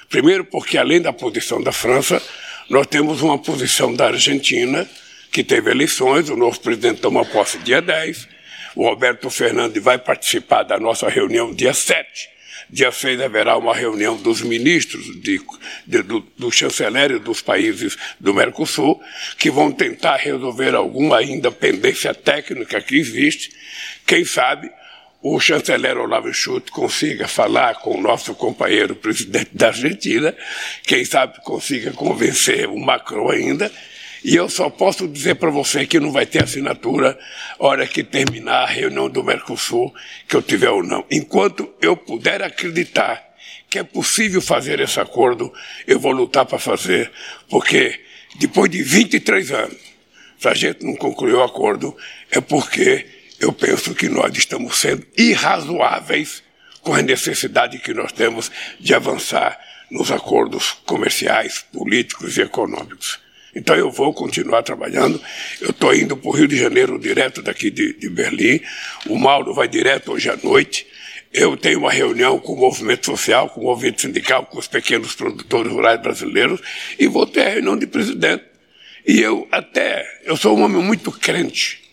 Primeiro, 0.08 0.46
porque 0.46 0.78
além 0.78 1.02
da 1.02 1.12
posição 1.12 1.62
da 1.62 1.74
França, 1.74 2.24
nós 2.70 2.88
temos 2.88 3.22
uma 3.22 3.38
posição 3.38 3.94
da 3.94 4.08
Argentina, 4.08 4.90
que 5.30 5.44
teve 5.44 5.70
eleições, 5.70 6.30
o 6.30 6.38
novo 6.38 6.58
presidente 6.62 7.02
toma 7.02 7.26
posse 7.26 7.58
dia 7.58 7.82
10, 7.82 8.30
o 8.78 8.88
Roberto 8.88 9.30
Fernandes 9.30 9.84
vai 9.84 9.98
participar 9.98 10.64
da 10.64 10.80
nossa 10.80 11.10
reunião 11.10 11.54
dia 11.54 11.74
7. 11.74 12.30
Dia 12.70 12.94
6 12.94 13.20
haverá 13.20 13.58
uma 13.58 13.76
reunião 13.76 14.16
dos 14.16 14.42
ministros, 14.42 15.06
de, 15.22 15.42
de, 15.86 16.02
do, 16.02 16.22
do 16.38 16.50
chanceler 16.50 17.20
dos 17.20 17.42
países 17.42 17.98
do 18.22 18.34
Mercosul, 18.34 19.02
que 19.38 19.52
vão 19.52 19.70
tentar 19.70 20.16
resolver 20.16 20.76
alguma 20.76 21.18
ainda 21.18 21.52
pendência 21.52 22.14
técnica 22.14 22.80
que 22.80 22.96
existe. 22.96 23.52
Quem 24.06 24.24
sabe 24.24 24.72
o 25.36 25.40
chanceler 25.40 25.98
Olavo 25.98 26.34
Schultz 26.34 26.70
consiga 26.70 27.28
falar 27.28 27.76
com 27.82 27.98
o 27.98 28.02
nosso 28.02 28.34
companheiro 28.34 28.96
presidente 28.96 29.50
da 29.52 29.68
Argentina, 29.68 30.34
quem 30.84 31.04
sabe 31.04 31.42
consiga 31.44 31.92
convencer 31.92 32.70
o 32.70 32.80
Macron 32.80 33.30
ainda, 33.30 33.70
e 34.24 34.36
eu 34.36 34.50
só 34.50 34.70
posso 34.70 35.08
dizer 35.08 35.36
para 35.36 35.50
você 35.50 35.86
que 35.86 36.00
não 36.00 36.12
vai 36.12 36.26
ter 36.26 36.44
assinatura 36.44 37.18
hora 37.60 37.86
que 37.86 38.04
terminar 38.04 38.64
a 38.64 38.68
reunião 38.68 39.10
do 39.10 39.24
Mercosul, 39.24 39.94
que 40.28 40.36
eu 40.36 40.42
tiver 40.42 40.70
ou 40.70 40.82
não. 40.82 41.06
Enquanto 41.12 41.74
eu 41.82 41.96
puder 41.96 42.42
acreditar 42.42 43.24
que 43.70 43.80
é 43.80 43.84
possível 43.84 44.42
fazer 44.42 44.80
esse 44.80 45.00
acordo, 45.00 45.54
eu 45.86 46.00
vou 46.00 46.14
lutar 46.14 46.46
para 46.46 46.58
fazer, 46.58 47.12
porque 47.50 48.00
depois 48.36 48.72
de 48.72 48.82
23 48.82 49.52
anos, 49.52 49.78
se 50.40 50.48
a 50.48 50.54
gente 50.54 50.86
não 50.86 50.96
concluiu 50.96 51.40
o 51.40 51.44
acordo, 51.44 51.96
é 52.32 52.40
porque 52.40 53.17
eu 53.40 53.52
penso 53.52 53.94
que 53.94 54.10
nós 54.10 54.36
estamos 54.36 54.78
sendo 54.78 55.06
irrazoáveis 55.18 56.44
com 56.82 56.94
a 56.94 57.02
necessidade 57.02 57.80
que 57.80 57.94
nós 57.94 58.12
temos 58.12 58.52
de 58.80 58.94
avançar 58.94 59.60
nos 59.92 60.12
acordos 60.12 60.72
comerciais, 60.86 61.66
políticos 61.72 62.38
e 62.38 62.42
econômicos. 62.42 63.20
Então 63.56 63.76
eu 63.76 63.90
vou 63.90 64.14
continuar 64.14 64.62
trabalhando. 64.64 65.22
Eu 65.60 65.72
estou 65.72 65.94
indo 65.94 66.16
para 66.16 66.30
o 66.30 66.32
Rio 66.32 66.48
de 66.48 66.58
Janeiro 66.58 67.00
direto 67.00 67.42
daqui 67.42 67.72
de, 67.72 67.94
de 67.94 68.10
Berlim. 68.10 68.60
O 69.08 69.18
Mauro 69.18 69.54
vai 69.54 69.68
direto 69.68 70.12
hoje 70.12 70.30
à 70.30 70.38
noite. 70.38 70.86
Eu 71.34 71.58
tenho 71.58 71.80
uma 71.80 71.92
reunião 71.92 72.40
com 72.40 72.54
o 72.54 72.58
movimento 72.58 73.06
social, 73.06 73.50
com 73.50 73.62
o 73.62 73.64
movimento 73.66 74.02
sindical, 74.02 74.46
com 74.46 74.60
os 74.60 74.68
pequenos 74.68 75.14
produtores 75.14 75.72
rurais 75.72 76.02
brasileiros 76.02 76.62
e 76.98 77.08
vou 77.08 77.26
ter 77.26 77.42
a 77.42 77.50
reunião 77.50 77.78
de 77.78 77.88
presidente. 77.88 78.44
E 79.06 79.20
eu 79.20 79.48
até, 79.52 80.06
eu 80.24 80.38
sou 80.38 80.58
um 80.58 80.64
homem 80.64 80.82
muito 80.82 81.12
crente. 81.12 81.87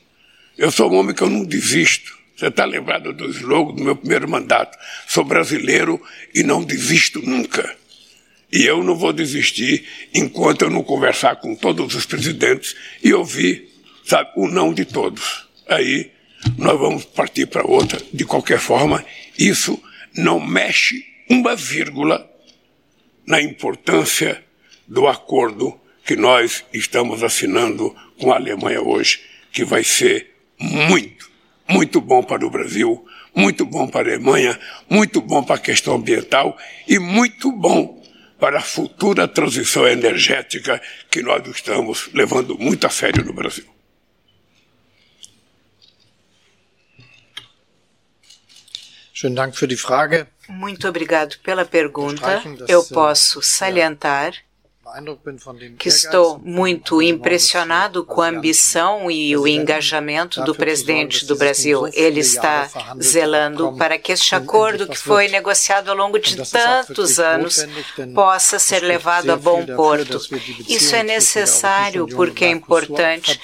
Eu 0.56 0.70
sou 0.70 0.90
um 0.90 0.96
homem 0.96 1.14
que 1.14 1.22
eu 1.22 1.30
não 1.30 1.44
desisto. 1.44 2.16
Você 2.36 2.46
está 2.46 2.64
lembrado 2.64 3.12
do 3.12 3.28
slogan 3.30 3.74
do 3.74 3.82
meu 3.82 3.96
primeiro 3.96 4.28
mandato? 4.28 4.78
Sou 5.06 5.24
brasileiro 5.24 6.00
e 6.34 6.42
não 6.42 6.62
desisto 6.62 7.20
nunca. 7.20 7.76
E 8.52 8.64
eu 8.64 8.84
não 8.84 8.94
vou 8.94 9.12
desistir 9.12 9.84
enquanto 10.14 10.62
eu 10.62 10.70
não 10.70 10.84
conversar 10.84 11.36
com 11.36 11.56
todos 11.56 11.94
os 11.94 12.06
presidentes 12.06 12.76
e 13.02 13.12
ouvir, 13.12 13.68
sabe, 14.04 14.30
o 14.36 14.46
não 14.46 14.72
de 14.72 14.84
todos. 14.84 15.48
Aí 15.68 16.12
nós 16.56 16.78
vamos 16.78 17.04
partir 17.04 17.46
para 17.46 17.66
outra. 17.66 18.00
De 18.12 18.24
qualquer 18.24 18.60
forma, 18.60 19.04
isso 19.36 19.82
não 20.16 20.38
mexe 20.38 21.04
uma 21.28 21.56
vírgula 21.56 22.30
na 23.26 23.40
importância 23.42 24.44
do 24.86 25.08
acordo 25.08 25.80
que 26.04 26.14
nós 26.14 26.64
estamos 26.72 27.24
assinando 27.24 27.94
com 28.20 28.30
a 28.32 28.36
Alemanha 28.36 28.82
hoje, 28.82 29.20
que 29.50 29.64
vai 29.64 29.82
ser 29.82 30.33
muito, 30.64 31.30
muito 31.68 32.00
bom 32.00 32.22
para 32.22 32.46
o 32.46 32.50
Brasil, 32.50 33.06
muito 33.34 33.64
bom 33.64 33.86
para 33.86 34.00
a 34.00 34.14
Alemanha, 34.14 34.58
muito 34.88 35.20
bom 35.20 35.42
para 35.42 35.56
a 35.56 35.58
questão 35.58 35.94
ambiental 35.94 36.56
e 36.88 36.98
muito 36.98 37.52
bom 37.52 38.02
para 38.38 38.58
a 38.58 38.62
futura 38.62 39.28
transição 39.28 39.86
energética 39.86 40.80
que 41.10 41.22
nós 41.22 41.46
estamos 41.48 42.10
levando 42.12 42.58
muito 42.58 42.86
a 42.86 42.90
sério 42.90 43.24
no 43.24 43.32
Brasil. 43.32 43.64
Muito 50.48 50.86
obrigado 50.88 51.38
pela 51.38 51.64
pergunta. 51.64 52.42
Eu 52.68 52.82
äh, 52.82 52.92
posso 52.92 53.40
salientar 53.40 54.34
que 55.78 55.88
estou 55.88 56.38
muito 56.38 57.00
impressionado 57.00 58.04
com 58.04 58.20
a 58.20 58.28
ambição 58.28 59.10
e 59.10 59.36
o 59.36 59.46
engajamento 59.46 60.42
do 60.44 60.54
presidente 60.54 61.24
do 61.24 61.36
Brasil. 61.36 61.88
Ele 61.92 62.20
está 62.20 62.70
zelando 63.02 63.74
para 63.76 63.98
que 63.98 64.12
este 64.12 64.34
acordo, 64.34 64.86
que 64.86 64.98
foi 64.98 65.28
negociado 65.28 65.88
ao 65.88 65.96
longo 65.96 66.18
de 66.18 66.36
tantos 66.50 67.18
anos, 67.18 67.66
possa 68.14 68.58
ser 68.58 68.80
levado 68.80 69.30
a 69.30 69.36
bom 69.36 69.64
porto. 69.64 70.20
Isso 70.68 70.94
é 70.94 71.02
necessário 71.02 72.06
porque 72.08 72.44
é 72.44 72.50
importante 72.50 73.40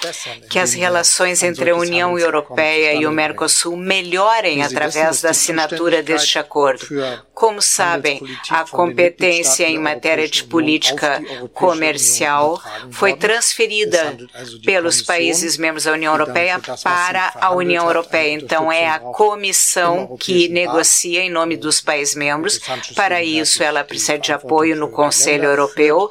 que 0.49 0.59
as 0.59 0.73
relações 0.73 1.41
entre 1.43 1.71
a 1.71 1.75
União 1.75 2.17
Europeia 2.17 2.93
e 2.93 3.05
o 3.05 3.11
Mercosul 3.11 3.75
melhorem 3.75 4.63
através 4.63 5.21
da 5.21 5.31
assinatura 5.31 6.03
deste 6.03 6.37
acordo. 6.37 6.85
Como 7.33 7.61
sabem, 7.61 8.21
a 8.49 8.63
competência 8.65 9.67
em 9.67 9.79
matéria 9.79 10.27
de 10.27 10.43
política 10.43 11.21
comercial 11.53 12.61
foi 12.91 13.15
transferida 13.15 14.17
pelos 14.65 15.01
países 15.01 15.57
membros 15.57 15.85
da 15.85 15.93
União 15.93 16.13
Europeia 16.13 16.59
para 16.83 17.33
a 17.35 17.51
União 17.51 17.85
Europeia. 17.85 18.33
Então, 18.33 18.71
é 18.71 18.87
a 18.89 18.99
comissão 18.99 20.17
que 20.19 20.47
negocia 20.49 21.21
em 21.21 21.29
nome 21.29 21.57
dos 21.57 21.81
países 21.81 22.15
membros. 22.15 22.59
Para 22.95 23.23
isso, 23.23 23.63
ela 23.63 23.83
precisa 23.83 24.17
de 24.17 24.31
apoio 24.31 24.75
no 24.75 24.89
Conselho 24.89 25.45
Europeu. 25.45 26.09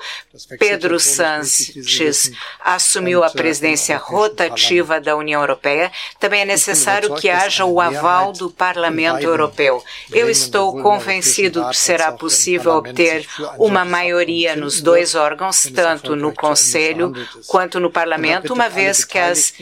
Pedro 0.59 0.99
Sánchez 0.99 2.33
assumiu 2.61 3.25
a 3.25 3.31
presidência 3.31 3.97
rotativa 3.97 5.01
da 5.01 5.17
União 5.17 5.41
Europeia. 5.41 5.91
Também 6.19 6.43
é 6.43 6.45
necessário 6.45 7.15
que 7.15 7.29
haja 7.29 7.65
o 7.65 7.81
aval 7.81 8.33
do 8.33 8.51
Parlamento 8.51 9.25
Europeu. 9.25 9.83
Eu 10.13 10.29
estou 10.29 10.81
convencido 10.83 11.69
que 11.69 11.77
será 11.77 12.13
possível 12.13 12.73
obter 12.73 13.27
uma 13.59 13.85
maioria 13.85 14.57
nos 14.57 14.81
dois 14.81 15.10
órgãos, 15.15 15.69
tanto 15.75 16.15
no 16.17 16.33
Conselho 16.33 17.13
quanto 17.47 17.81
no 17.81 17.91
Parlamento, 17.91 18.53
uma 18.53 18.69
vez 18.69 19.05
que 19.05 19.19
as 19.19 19.55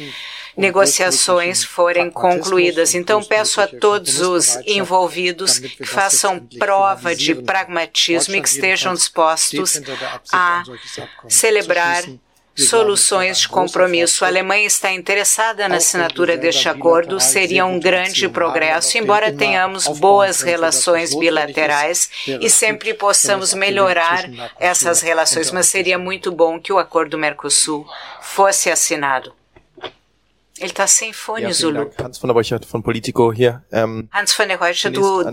negociações 0.56 1.62
forem 1.62 2.10
concluídas. 2.10 2.94
Então, 2.94 3.22
peço 3.22 3.60
a 3.60 3.66
todos 3.68 4.20
os 4.20 4.56
envolvidos 4.66 5.58
que 5.60 5.86
façam 5.86 6.40
prova 6.58 7.14
de 7.14 7.34
pragmatismo 7.36 8.34
e 8.34 8.42
que 8.42 8.48
estejam 8.48 8.92
dispostos 8.92 9.80
a 10.32 10.64
celebrar 11.28 12.02
soluções 12.58 13.38
de 13.38 13.48
compromisso. 13.48 14.24
A 14.24 14.28
Alemanha 14.28 14.66
está 14.66 14.92
interessada 14.92 15.68
na 15.68 15.76
assinatura 15.76 16.36
deste 16.36 16.68
acordo, 16.68 17.20
seria 17.20 17.64
um 17.64 17.78
grande 17.78 18.28
progresso, 18.28 18.98
embora 18.98 19.32
tenhamos 19.32 19.86
boas 19.86 20.40
relações 20.40 21.14
bilaterais 21.14 22.10
e 22.26 22.50
sempre 22.50 22.94
possamos 22.94 23.54
melhorar 23.54 24.28
essas 24.58 25.00
relações, 25.00 25.50
mas 25.50 25.66
seria 25.66 25.98
muito 25.98 26.32
bom 26.32 26.58
que 26.60 26.72
o 26.72 26.78
acordo 26.78 27.16
Mercosul 27.16 27.86
fosse 28.20 28.70
assinado. 28.70 29.37
Ele 30.58 30.70
está 30.70 30.86
sem 30.86 31.12
fone, 31.12 31.52
Zulu. 31.52 31.90
Hans 31.98 32.18
von 32.18 32.28
der 32.28 32.34
Borchardt, 32.34 32.66
von 32.66 32.82
Politico 32.82 33.32
hier. 33.32 33.62
Ähm, 33.72 34.08
Hans 34.12 34.34
von 34.34 34.48
der 34.48 34.58
do 34.90 35.24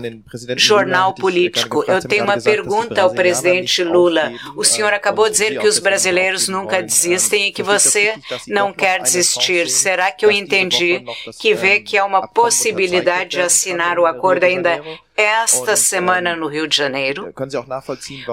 Jornal 0.56 1.14
Político. 1.14 1.84
Eu 1.86 2.00
tenho 2.00 2.24
uma 2.24 2.40
pergunta 2.40 3.02
ao 3.02 3.12
presidente 3.12 3.82
Lula. 3.82 4.32
O 4.56 4.64
senhor 4.64 4.92
acabou 4.92 5.26
de 5.26 5.32
dizer 5.32 5.58
que 5.58 5.66
os 5.66 5.78
brasileiros 5.78 6.48
nunca 6.48 6.82
desistem 6.82 7.48
e 7.48 7.52
que 7.52 7.62
você 7.62 8.14
não 8.46 8.72
quer 8.72 9.02
desistir. 9.02 9.68
Será 9.68 10.12
que 10.12 10.24
eu 10.24 10.30
entendi 10.30 11.04
que 11.40 11.54
vê 11.54 11.80
que 11.80 11.98
há 11.98 12.04
uma 12.04 12.26
possibilidade 12.28 13.30
de 13.30 13.40
assinar 13.40 13.98
o 13.98 14.06
acordo 14.06 14.44
ainda 14.44 14.82
esta 15.16 15.76
semana 15.76 16.36
no 16.36 16.46
Rio 16.46 16.68
de 16.68 16.76
Janeiro. 16.76 17.32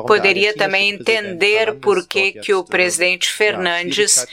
Poderia 0.06 0.54
também 0.54 0.90
entender 0.90 1.76
por 1.76 2.06
que, 2.06 2.34
que 2.34 2.54
o 2.54 2.64
presidente 2.64 3.32
Fernandes 3.32 4.26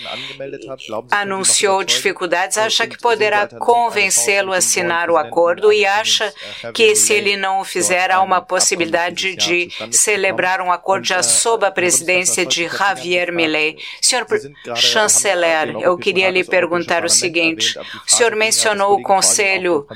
anunciou 1.10 1.84
dificuldades, 1.84 2.58
acha 2.58 2.86
que 2.86 2.98
poderá 2.98 3.46
convencê-lo 3.46 4.52
a 4.52 4.56
assinar 4.56 5.10
o 5.10 5.16
acordo 5.16 5.72
e 5.72 5.86
acha 5.86 6.32
que, 6.74 6.96
se 6.96 7.12
ele 7.12 7.36
não 7.36 7.60
o 7.60 7.64
fizer, 7.64 8.10
há 8.10 8.20
uma 8.20 8.40
possibilidade 8.40 9.36
de 9.36 9.68
celebrar 9.92 10.60
um 10.60 10.72
acordo 10.72 11.06
já 11.06 11.22
sob 11.22 11.64
a 11.64 11.70
presidência 11.70 12.44
de 12.44 12.66
Javier 12.68 13.32
Milei. 13.32 13.78
Senhor 14.02 14.26
chanceler, 14.74 15.76
eu 15.80 15.96
queria 15.96 16.30
lhe 16.30 16.42
perguntar 16.42 17.04
o 17.04 17.08
seguinte: 17.08 17.78
o 17.78 18.10
senhor 18.10 18.34
mencionou 18.34 18.94
o 18.94 19.02
Conselho 19.02 19.86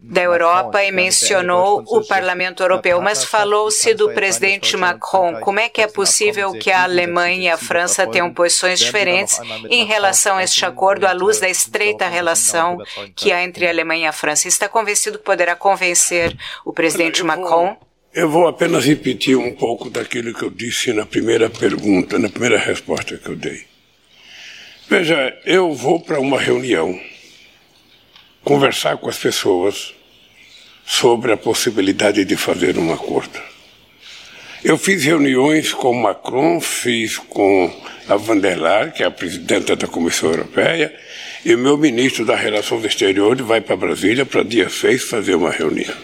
da 0.00 0.22
Europa 0.22 0.82
e 0.84 0.92
mencionou 0.92 1.63
o 1.64 2.04
Parlamento 2.04 2.62
Europeu, 2.62 3.00
mas 3.00 3.24
falou-se 3.24 3.94
do 3.94 4.12
presidente 4.12 4.76
Macron. 4.76 5.40
Como 5.40 5.58
é 5.58 5.68
que 5.68 5.80
é 5.80 5.86
possível 5.86 6.52
que 6.52 6.70
a 6.70 6.84
Alemanha 6.84 7.42
e 7.42 7.48
a 7.48 7.56
França 7.56 8.06
tenham 8.06 8.32
posições 8.32 8.80
diferentes 8.80 9.40
em 9.70 9.84
relação 9.84 10.36
a 10.36 10.44
este 10.44 10.64
acordo, 10.64 11.06
à 11.06 11.12
luz 11.12 11.40
da 11.40 11.48
estreita 11.48 12.08
relação 12.08 12.78
que 13.16 13.32
há 13.32 13.42
entre 13.42 13.66
a 13.66 13.70
Alemanha 13.70 14.04
e 14.04 14.08
a 14.08 14.12
França? 14.12 14.48
Está 14.48 14.68
convencido 14.68 15.18
que 15.18 15.24
poderá 15.24 15.56
convencer 15.56 16.36
o 16.64 16.72
presidente 16.72 17.22
Macron? 17.22 17.76
Eu 18.12 18.30
vou 18.30 18.46
apenas 18.46 18.84
repetir 18.84 19.36
um 19.36 19.52
pouco 19.52 19.90
daquilo 19.90 20.32
que 20.32 20.44
eu 20.44 20.50
disse 20.50 20.92
na 20.92 21.04
primeira 21.04 21.50
pergunta, 21.50 22.18
na 22.18 22.28
primeira 22.28 22.58
resposta 22.58 23.16
que 23.16 23.28
eu 23.28 23.34
dei. 23.34 23.66
Veja, 24.88 25.36
eu 25.44 25.72
vou 25.72 25.98
para 25.98 26.20
uma 26.20 26.38
reunião 26.38 27.00
conversar 28.44 28.98
com 28.98 29.08
as 29.08 29.18
pessoas 29.18 29.94
sobre 30.86 31.32
a 31.32 31.36
possibilidade 31.36 32.24
de 32.24 32.36
fazer 32.36 32.78
um 32.78 32.92
acordo. 32.92 33.38
Eu 34.62 34.78
fiz 34.78 35.04
reuniões 35.04 35.72
com 35.72 35.92
Macron, 35.92 36.60
fiz 36.60 37.18
com 37.18 37.70
a 38.08 38.16
van 38.16 38.38
der 38.38 38.92
que 38.92 39.02
é 39.02 39.06
a 39.06 39.10
presidenta 39.10 39.76
da 39.76 39.86
Comissão 39.86 40.30
Europeia, 40.30 40.94
e 41.44 41.54
o 41.54 41.58
meu 41.58 41.76
ministro 41.76 42.24
das 42.24 42.40
Relações 42.40 42.84
Exteriores 42.84 43.46
vai 43.46 43.60
para 43.60 43.76
Brasília 43.76 44.24
para 44.24 44.42
dia 44.42 44.70
6 44.70 45.04
fazer 45.04 45.34
uma 45.34 45.50
reunião. 45.50 45.94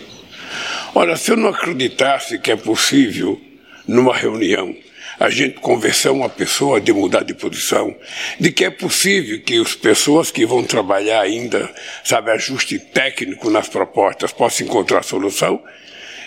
Ora, 0.94 1.16
se 1.16 1.30
eu 1.30 1.36
não 1.36 1.48
acreditasse 1.48 2.38
que 2.38 2.50
é 2.50 2.56
possível, 2.56 3.40
numa 3.86 4.14
reunião, 4.14 4.74
a 5.20 5.28
gente 5.28 5.60
convencer 5.60 6.10
uma 6.10 6.30
pessoa 6.30 6.80
de 6.80 6.94
mudar 6.94 7.22
de 7.22 7.34
posição, 7.34 7.94
de 8.40 8.50
que 8.50 8.64
é 8.64 8.70
possível 8.70 9.38
que 9.42 9.60
as 9.60 9.74
pessoas 9.74 10.30
que 10.30 10.46
vão 10.46 10.64
trabalhar 10.64 11.20
ainda, 11.20 11.70
sabe, 12.02 12.30
ajuste 12.30 12.78
técnico 12.78 13.50
nas 13.50 13.68
propostas, 13.68 14.32
possam 14.32 14.66
encontrar 14.66 15.02
solução, 15.02 15.62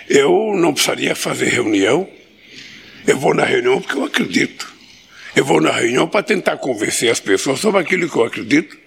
eu 0.08 0.54
não 0.56 0.72
precisaria 0.72 1.16
fazer 1.16 1.48
reunião. 1.48 2.08
Eu 3.08 3.18
vou 3.18 3.34
na 3.34 3.44
reunião 3.44 3.82
porque 3.82 3.98
eu 3.98 4.06
acredito. 4.06 4.72
Eu 5.36 5.44
vou 5.44 5.60
na 5.60 5.72
reunião 5.72 6.08
para 6.08 6.22
tentar 6.22 6.58
convencer 6.58 7.10
as 7.10 7.20
pessoas 7.20 7.60
sobre 7.60 7.82
aquilo 7.82 8.08
que 8.08 8.16
eu 8.16 8.24
acredito. 8.24 8.78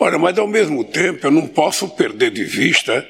Ora, 0.00 0.18
mas 0.18 0.36
ao 0.36 0.48
mesmo 0.48 0.82
tempo 0.82 1.24
eu 1.24 1.30
não 1.30 1.46
posso 1.46 1.88
perder 1.90 2.32
de 2.32 2.42
vista 2.42 3.08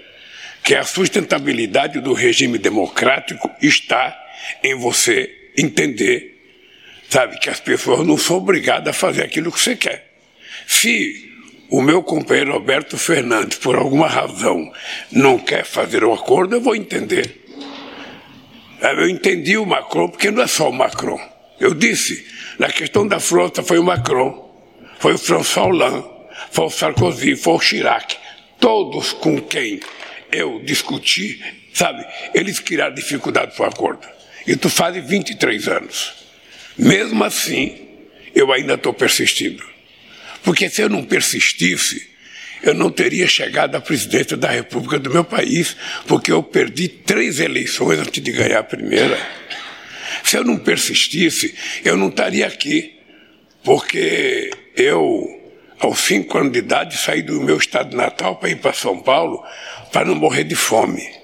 que 0.62 0.75
a 0.75 0.85
sustentabilidade 0.85 1.99
do 1.99 2.12
regime 2.12 2.59
democrático 2.59 3.51
está 3.62 4.14
em 4.62 4.75
você 4.75 5.45
entender, 5.56 6.40
sabe, 7.08 7.38
que 7.38 7.48
as 7.48 7.60
pessoas 7.60 8.06
não 8.06 8.18
são 8.18 8.36
obrigadas 8.36 8.88
a 8.88 8.98
fazer 8.98 9.22
aquilo 9.22 9.52
que 9.52 9.60
você 9.60 9.76
quer. 9.76 10.12
Se 10.66 11.26
o 11.68 11.80
meu 11.80 12.02
companheiro 12.02 12.52
Roberto 12.52 12.96
Fernandes, 12.96 13.58
por 13.58 13.76
alguma 13.76 14.06
razão, 14.06 14.72
não 15.10 15.38
quer 15.38 15.64
fazer 15.64 16.04
um 16.04 16.12
acordo, 16.12 16.56
eu 16.56 16.60
vou 16.60 16.76
entender. 16.76 17.44
Eu 18.80 19.08
entendi 19.08 19.56
o 19.56 19.66
Macron, 19.66 20.08
porque 20.08 20.30
não 20.30 20.42
é 20.42 20.46
só 20.46 20.68
o 20.68 20.72
Macron. 20.72 21.20
Eu 21.58 21.74
disse, 21.74 22.26
na 22.58 22.68
questão 22.68 23.06
da 23.06 23.18
frota 23.18 23.62
foi 23.62 23.78
o 23.78 23.84
Macron, 23.84 24.46
foi 24.98 25.14
o 25.14 25.18
François 25.18 25.66
Hollande, 25.66 26.06
foi 26.50 26.66
o 26.66 26.70
Sarkozy, 26.70 27.36
foi 27.36 27.54
o 27.54 27.60
Chirac. 27.60 28.16
Todos 28.60 29.12
com 29.12 29.40
quem 29.40 29.80
eu 30.30 30.60
discuti, 30.64 31.42
sabe, 31.72 32.04
eles 32.34 32.58
criaram 32.58 32.94
dificuldade 32.94 33.54
para 33.56 33.66
o 33.66 33.68
acordo. 33.68 34.15
Isso 34.46 34.70
faz 34.70 34.96
23 35.04 35.68
anos. 35.68 36.14
Mesmo 36.78 37.22
assim, 37.24 37.76
eu 38.35 38.52
ainda 38.52 38.74
estou 38.74 38.92
persistindo. 38.92 39.64
Porque 40.42 40.68
se 40.68 40.82
eu 40.82 40.88
não 40.88 41.02
persistisse, 41.02 42.09
eu 42.62 42.74
não 42.74 42.90
teria 42.90 43.26
chegado 43.26 43.74
à 43.74 43.80
presidência 43.80 44.37
da 44.37 44.50
República 44.50 44.98
do 44.98 45.11
meu 45.11 45.24
país, 45.24 45.76
porque 46.06 46.30
eu 46.30 46.42
perdi 46.42 46.88
três 46.88 47.40
eleições 47.40 47.98
antes 47.98 48.22
de 48.22 48.32
ganhar 48.32 48.61
a 48.61 48.64
primeira. 48.64 49.18
Se 50.22 50.37
eu 50.37 50.44
não 50.44 50.59
persistisse, 50.59 51.54
eu 51.85 51.96
não 51.96 52.09
estaria 52.09 52.46
aqui, 52.46 52.98
porque 53.64 54.50
eu, 54.76 55.26
aos 55.78 56.00
cinco 56.00 56.38
anos 56.38 56.52
de 56.52 56.59
idade, 56.61 56.96
saí 56.96 57.22
do 57.22 57.40
meu 57.40 57.56
estado 57.56 57.96
natal 57.96 58.37
para 58.37 58.50
ir 58.50 58.56
para 58.56 58.72
São 58.72 59.00
Paulo 59.00 59.42
para 59.92 60.06
não 60.06 60.14
morrer 60.14 60.44
de 60.44 60.54
fome. 60.54 61.15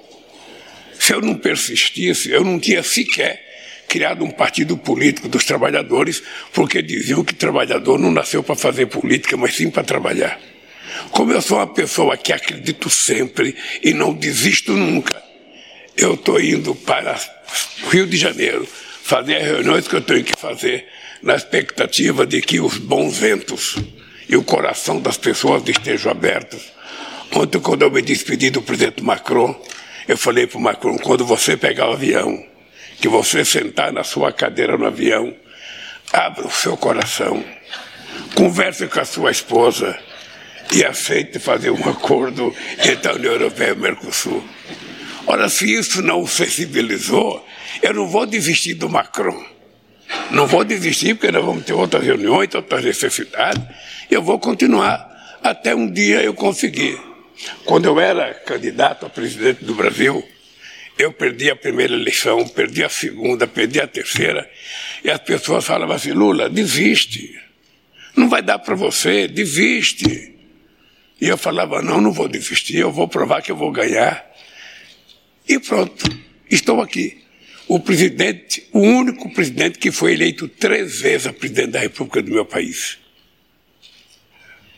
Se 1.03 1.13
eu 1.13 1.19
não 1.19 1.35
persistisse, 1.35 2.31
eu 2.31 2.45
não 2.45 2.57
tinha 2.57 2.81
sequer 2.81 3.43
criado 3.89 4.23
um 4.23 4.31
partido 4.31 4.77
político 4.77 5.27
dos 5.27 5.43
trabalhadores, 5.43 6.23
porque 6.53 6.81
diziam 6.81 7.25
que 7.25 7.35
trabalhador 7.35 7.99
não 7.99 8.09
nasceu 8.09 8.41
para 8.41 8.55
fazer 8.55 8.85
política, 8.85 9.35
mas 9.35 9.53
sim 9.53 9.69
para 9.69 9.83
trabalhar. 9.83 10.39
Como 11.11 11.33
eu 11.33 11.41
sou 11.41 11.57
uma 11.57 11.67
pessoa 11.67 12.15
que 12.15 12.31
acredito 12.31 12.89
sempre 12.89 13.53
e 13.83 13.93
não 13.93 14.13
desisto 14.13 14.71
nunca, 14.71 15.21
eu 15.97 16.13
estou 16.13 16.39
indo 16.39 16.73
para 16.73 17.19
Rio 17.91 18.07
de 18.07 18.15
Janeiro 18.15 18.65
fazer 19.03 19.35
as 19.35 19.43
reuniões 19.43 19.85
que 19.85 19.97
eu 19.97 20.01
tenho 20.01 20.23
que 20.23 20.39
fazer 20.39 20.87
na 21.21 21.35
expectativa 21.35 22.25
de 22.25 22.41
que 22.41 22.61
os 22.61 22.77
bons 22.77 23.17
ventos 23.17 23.75
e 24.29 24.37
o 24.37 24.43
coração 24.43 25.01
das 25.01 25.17
pessoas 25.17 25.67
estejam 25.67 26.13
abertos. 26.13 26.71
Ontem, 27.35 27.59
quando 27.59 27.81
eu 27.81 27.91
me 27.91 28.01
despedi 28.01 28.49
do 28.49 28.61
presidente 28.61 29.03
Macron, 29.03 29.53
eu 30.07 30.17
falei 30.17 30.47
para 30.47 30.57
o 30.57 30.61
Macron, 30.61 30.97
quando 30.97 31.25
você 31.25 31.55
pegar 31.55 31.89
o 31.89 31.93
avião, 31.93 32.43
que 32.99 33.07
você 33.07 33.43
sentar 33.43 33.91
na 33.91 34.03
sua 34.03 34.31
cadeira 34.31 34.77
no 34.77 34.85
avião, 34.85 35.33
abra 36.11 36.45
o 36.45 36.51
seu 36.51 36.75
coração, 36.77 37.43
converse 38.35 38.87
com 38.87 38.99
a 38.99 39.05
sua 39.05 39.31
esposa 39.31 39.97
e 40.71 40.83
aceite 40.83 41.39
fazer 41.39 41.71
um 41.71 41.89
acordo 41.89 42.53
entre 42.79 43.11
a 43.11 43.15
União 43.15 43.33
Europeia 43.33 43.69
e 43.69 43.73
o 43.73 43.77
Mercosul. 43.77 44.43
Ora, 45.25 45.47
se 45.47 45.73
isso 45.73 46.01
não 46.01 46.27
sensibilizou, 46.27 47.45
eu 47.81 47.93
não 47.93 48.07
vou 48.07 48.25
desistir 48.25 48.73
do 48.73 48.89
Macron. 48.89 49.43
Não 50.31 50.47
vou 50.47 50.63
desistir, 50.63 51.15
porque 51.15 51.31
nós 51.31 51.43
vamos 51.43 51.65
ter 51.65 51.73
outras 51.73 52.03
reuniões, 52.03 52.53
outras 52.53 52.83
necessidades. 52.83 53.63
Eu 54.11 54.21
vou 54.21 54.37
continuar 54.37 55.39
até 55.41 55.73
um 55.73 55.89
dia 55.89 56.21
eu 56.21 56.33
conseguir. 56.33 56.99
Quando 57.65 57.85
eu 57.85 57.99
era 57.99 58.33
candidato 58.33 59.05
a 59.05 59.09
presidente 59.09 59.63
do 59.63 59.73
Brasil, 59.73 60.23
eu 60.97 61.11
perdi 61.11 61.49
a 61.49 61.55
primeira 61.55 61.93
eleição, 61.93 62.47
perdi 62.47 62.83
a 62.83 62.89
segunda, 62.89 63.47
perdi 63.47 63.79
a 63.79 63.87
terceira, 63.87 64.49
e 65.03 65.09
as 65.09 65.19
pessoas 65.19 65.65
falavam 65.65 65.95
assim: 65.95 66.11
Lula, 66.11 66.49
desiste. 66.49 67.39
Não 68.15 68.29
vai 68.29 68.43
dar 68.43 68.59
para 68.59 68.75
você, 68.75 69.27
desiste. 69.27 70.33
E 71.19 71.27
eu 71.27 71.37
falava: 71.37 71.81
não, 71.81 71.99
não 71.99 72.11
vou 72.11 72.27
desistir, 72.27 72.77
eu 72.77 72.91
vou 72.91 73.07
provar 73.07 73.41
que 73.41 73.51
eu 73.51 73.55
vou 73.55 73.71
ganhar. 73.71 74.23
E 75.47 75.59
pronto, 75.59 76.05
estou 76.49 76.81
aqui. 76.81 77.21
O 77.67 77.79
presidente, 77.79 78.67
o 78.71 78.79
único 78.79 79.33
presidente 79.33 79.79
que 79.79 79.91
foi 79.91 80.13
eleito 80.13 80.47
três 80.47 80.99
vezes 80.99 81.27
a 81.27 81.33
presidente 81.33 81.71
da 81.71 81.79
República 81.79 82.21
do 82.21 82.31
meu 82.31 82.45
país. 82.45 82.99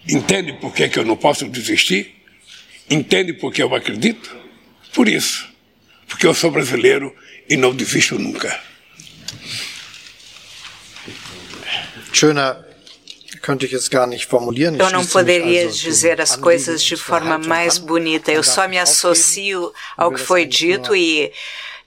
Entende 0.08 0.54
por 0.54 0.72
que, 0.74 0.88
que 0.88 1.00
eu 1.00 1.04
não 1.04 1.18
posso 1.18 1.50
desistir? 1.50 2.16
Entende 2.90 3.34
por 3.34 3.52
que 3.52 3.62
eu 3.62 3.74
acredito? 3.74 4.36
Por 4.94 5.08
isso. 5.08 5.48
Porque 6.08 6.28
eu 6.28 6.34
sou 6.34 6.52
brasileiro 6.52 7.16
e 7.50 7.58
não 7.58 7.76
desisto 7.76 8.18
nunca. 8.18 8.60
Schöner 12.14 12.66
eu 14.80 14.90
não 14.92 15.06
poderia 15.06 15.68
dizer 15.68 16.20
as 16.20 16.36
coisas 16.36 16.82
de 16.82 16.96
forma 16.96 17.38
mais 17.38 17.78
bonita. 17.78 18.32
Eu 18.32 18.42
só 18.42 18.68
me 18.68 18.80
associo 18.80 19.72
ao 19.96 20.12
que 20.12 20.20
foi 20.20 20.46
dito 20.46 20.96
e 20.96 21.32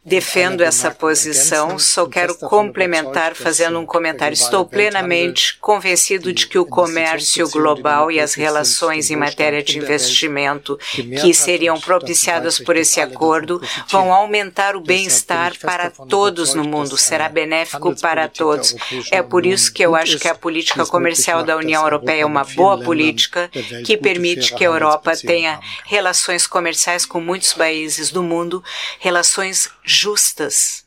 defendo 0.08 0.62
essa 0.62 0.90
posição, 0.90 1.78
só 1.78 2.06
quero 2.06 2.34
complementar 2.36 3.34
fazendo 3.34 3.78
um 3.78 3.86
comentário. 3.86 4.34
Estou 4.34 4.64
plenamente 4.64 5.58
convencido 5.60 6.32
de 6.32 6.46
que 6.46 6.58
o 6.58 6.64
comércio 6.64 7.48
global 7.50 8.10
e 8.10 8.18
as 8.18 8.34
relações 8.34 9.10
em 9.10 9.16
matéria 9.16 9.62
de 9.62 9.78
investimento 9.78 10.78
que 11.20 11.34
seriam 11.34 11.78
propiciadas 11.78 12.58
por 12.58 12.76
esse 12.76 13.00
acordo 13.00 13.60
vão 13.88 14.12
aumentar 14.12 14.74
o 14.74 14.80
bem-estar 14.80 15.58
para 15.58 15.90
todos 15.90 16.54
no 16.54 16.64
mundo, 16.64 16.96
será 16.96 17.28
benéfico 17.28 17.94
para 18.00 18.28
todos. 18.28 18.74
É 19.10 19.22
por 19.22 19.44
isso 19.44 19.72
que 19.72 19.84
eu 19.84 19.94
acho 19.94 20.18
que 20.18 20.28
a 20.28 20.34
política 20.34 20.86
comercial 20.86 21.42
da 21.42 21.56
União 21.56 21.82
Europeia 21.82 22.22
é 22.22 22.26
uma 22.26 22.44
boa 22.44 22.78
política 22.78 23.50
que 23.84 23.96
permite 23.96 24.54
que 24.54 24.64
a 24.64 24.68
Europa 24.68 25.12
tenha 25.16 25.60
relações 25.84 26.46
comerciais 26.46 27.04
com 27.04 27.20
muitos 27.20 27.52
países 27.52 28.10
do 28.10 28.22
mundo, 28.22 28.62
relações 28.98 29.70
justas. 29.98 30.86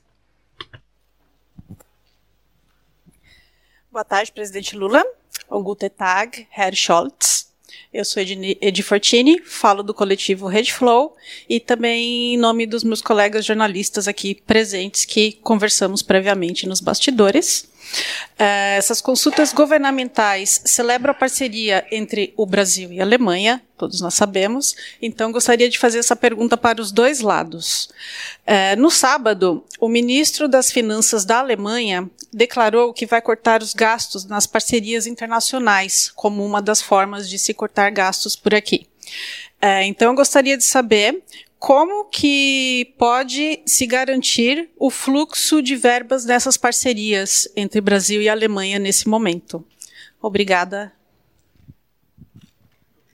Boa 3.91 4.05
tarde, 4.05 4.31
presidente 4.31 4.75
Lula. 4.75 5.03
O 5.49 5.61
Guten 5.61 5.89
Tag, 5.89 6.47
Herr 6.55 6.73
Scholz. 6.75 7.51
Eu 7.93 8.05
sou 8.05 8.23
Edi 8.23 8.81
Fortini, 8.81 9.41
falo 9.41 9.83
do 9.83 9.93
coletivo 9.93 10.47
Rede 10.47 10.73
Flow 10.73 11.13
e 11.49 11.59
também 11.59 12.35
em 12.35 12.37
nome 12.37 12.65
dos 12.65 12.85
meus 12.85 13.01
colegas 13.01 13.43
jornalistas 13.43 14.07
aqui 14.07 14.33
presentes 14.33 15.03
que 15.03 15.33
conversamos 15.33 16.01
previamente 16.01 16.65
nos 16.65 16.79
bastidores. 16.79 17.70
Uh, 18.33 18.77
essas 18.77 19.01
consultas 19.01 19.53
governamentais 19.53 20.61
celebram 20.65 21.11
a 21.11 21.15
parceria 21.15 21.85
entre 21.91 22.33
o 22.37 22.45
Brasil 22.45 22.91
e 22.91 22.99
a 22.99 23.03
Alemanha, 23.03 23.61
todos 23.77 24.01
nós 24.01 24.13
sabemos, 24.13 24.75
então 25.01 25.31
gostaria 25.31 25.69
de 25.69 25.77
fazer 25.77 25.99
essa 25.99 26.15
pergunta 26.15 26.57
para 26.57 26.81
os 26.81 26.91
dois 26.91 27.19
lados. 27.19 27.89
Uh, 28.47 28.79
no 28.79 28.89
sábado, 28.89 29.63
o 29.79 29.87
ministro 29.87 30.47
das 30.47 30.71
Finanças 30.71 31.25
da 31.25 31.39
Alemanha 31.39 32.09
declarou 32.33 32.93
que 32.93 33.05
vai 33.05 33.21
cortar 33.21 33.61
os 33.61 33.73
gastos 33.73 34.25
nas 34.25 34.47
parcerias 34.47 35.05
internacionais, 35.05 36.11
como 36.15 36.45
uma 36.45 36.61
das 36.61 36.81
formas 36.81 37.29
de 37.29 37.37
se 37.37 37.53
cortar 37.53 37.91
gastos 37.91 38.35
por 38.35 38.55
aqui. 38.55 38.87
Uh, 39.61 39.83
então, 39.83 40.09
eu 40.09 40.15
gostaria 40.15 40.57
de 40.57 40.63
saber 40.63 41.21
como 41.61 42.05
que 42.05 42.91
pode 42.97 43.61
se 43.67 43.85
garantir 43.85 44.71
o 44.79 44.89
fluxo 44.89 45.61
de 45.61 45.75
verbas 45.75 46.25
dessas 46.25 46.57
parcerias 46.57 47.47
entre 47.55 47.79
Brasil 47.79 48.19
e 48.19 48.27
Alemanha 48.27 48.79
nesse 48.79 49.07
momento? 49.07 49.63
Obrigada. 50.19 50.91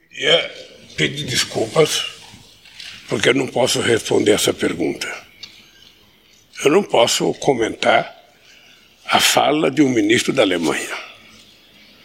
Queria 0.09 0.49
pedir 0.95 1.25
desculpas, 1.25 2.05
porque 3.09 3.27
eu 3.27 3.33
não 3.33 3.47
posso 3.47 3.81
responder 3.81 4.31
essa 4.31 4.53
pergunta. 4.53 5.13
Eu 6.63 6.71
não 6.71 6.83
posso 6.83 7.33
comentar 7.33 8.15
a 9.07 9.19
fala 9.19 9.69
de 9.69 9.81
um 9.81 9.89
ministro 9.89 10.31
da 10.31 10.43
Alemanha. 10.43 10.97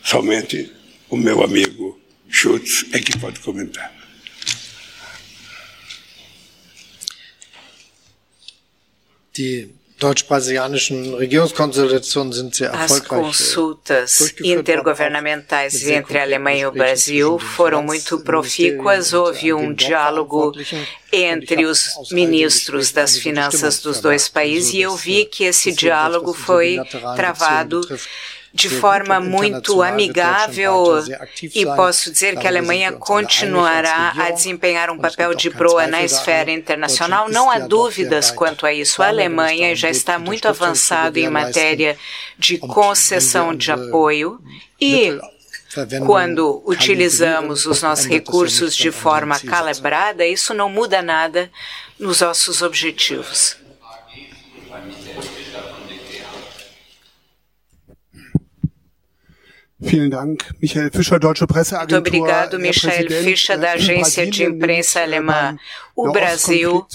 Somente 0.03 0.73
o 1.09 1.17
meu 1.17 1.45
amigo 1.45 2.01
Schultz 2.29 2.85
é 2.93 2.99
que 2.99 3.17
pode 3.17 3.39
comentar. 3.39 4.02
Die 9.37 9.73
deutsch-brasilianischen 10.03 11.15
Regierungskonsultationen 11.15 12.33
sind 12.33 12.55
sehr 12.55 12.71
erfolgreich. 12.71 13.01
As 13.01 13.07
äh, 13.07 13.09
consultas 13.09 14.35
intergovernamentais 14.43 15.87
entre 15.87 16.19
a 16.19 16.23
Alemanha 16.23 16.63
e 16.63 16.67
o 16.67 16.73
Brasil 16.73 17.39
foram 17.39 17.83
muito 17.83 18.19
profícuas. 18.21 19.13
Houve 19.13 19.53
um 19.53 19.73
diálogo 19.73 20.53
entre 21.13 21.65
os 21.65 22.11
ministros 22.11 22.91
das 22.91 23.17
finanças 23.17 23.81
dos 23.81 24.01
dois 24.01 24.29
países 24.29 24.75
e 24.75 24.81
eu 24.81 24.97
vi 24.97 25.25
que 25.25 25.45
esse 25.45 25.73
diálogo 25.73 26.33
foi 26.33 26.81
travado 27.15 27.81
de 28.55 28.69
forma 28.69 29.19
muito 29.19 29.83
amigável 29.83 31.03
e 31.55 31.65
posso 31.65 32.11
dizer 32.11 32.39
que 32.39 32.47
a 32.47 32.51
Alemanha 32.51 32.93
continuará 32.93 34.13
a 34.17 34.31
desempenhar 34.31 34.91
um 34.91 34.99
papel 34.99 35.35
de 35.35 35.49
proa 35.49 35.87
na 35.87 36.03
esfera 36.03 36.51
internacional. 36.51 37.31
Não 37.31 37.51
há 37.51 37.59
dúvidas 37.59 38.31
quanto 38.31 38.67
a 38.67 38.73
isso. 38.73 39.03
A 39.03 39.09
Alemanha 39.09 39.75
já 39.75 39.89
está 39.89 40.19
muito 40.19 40.47
avançada 40.49 41.19
em 41.19 41.31
matéria 41.31 41.97
de 42.39 42.59
concessão 42.59 43.55
de 43.55 43.73
apoio 43.73 44.39
e 44.79 45.19
quando 46.05 46.63
utilizamos 46.67 47.65
os 47.65 47.81
nossos 47.81 48.05
recursos 48.05 48.77
de 48.77 48.91
forma 48.91 49.41
calibrada, 49.41 50.27
isso 50.27 50.53
não 50.53 50.69
muda 50.69 51.01
nada 51.01 51.51
nos 51.99 52.21
nossos 52.21 52.61
objetivos. 52.61 53.57
Vielen 59.83 60.11
Dank, 60.11 60.45
Michael 60.61 60.91
Fischer, 60.93 61.19
Deutsche 61.19 61.47
Presseagentur. 61.47 62.01
Muito 62.01 62.09
obrigado, 62.09 62.59
Michael 62.59 63.11
Fischer, 63.11 63.59
da 63.59 63.73
agência 63.73 64.31
de 64.31 64.45
imprensa 64.45 65.03
alemã. 65.03 65.57
O 66.03 66.13
Brasil 66.13 66.87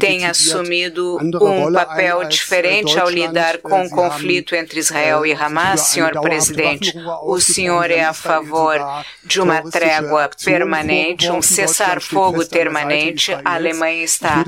tem 0.00 0.26
assumido 0.26 1.18
um 1.20 1.72
papel 1.72 2.24
diferente 2.24 2.98
ao 2.98 3.08
lidar 3.08 3.58
com 3.58 3.84
o 3.84 3.90
conflito 3.90 4.54
entre 4.54 4.80
Israel 4.80 5.24
e 5.24 5.32
Hamas, 5.32 5.80
senhor 5.82 6.20
presidente. 6.20 6.94
O 7.22 7.40
senhor 7.40 7.90
é 7.90 8.04
a 8.04 8.12
favor 8.12 8.76
de 9.24 9.40
uma 9.40 9.62
trégua 9.62 10.28
permanente, 10.44 11.30
um 11.30 11.40
cessar-fogo 11.40 12.44
permanente. 12.46 13.32
A 13.44 13.54
Alemanha 13.54 14.04
está 14.04 14.44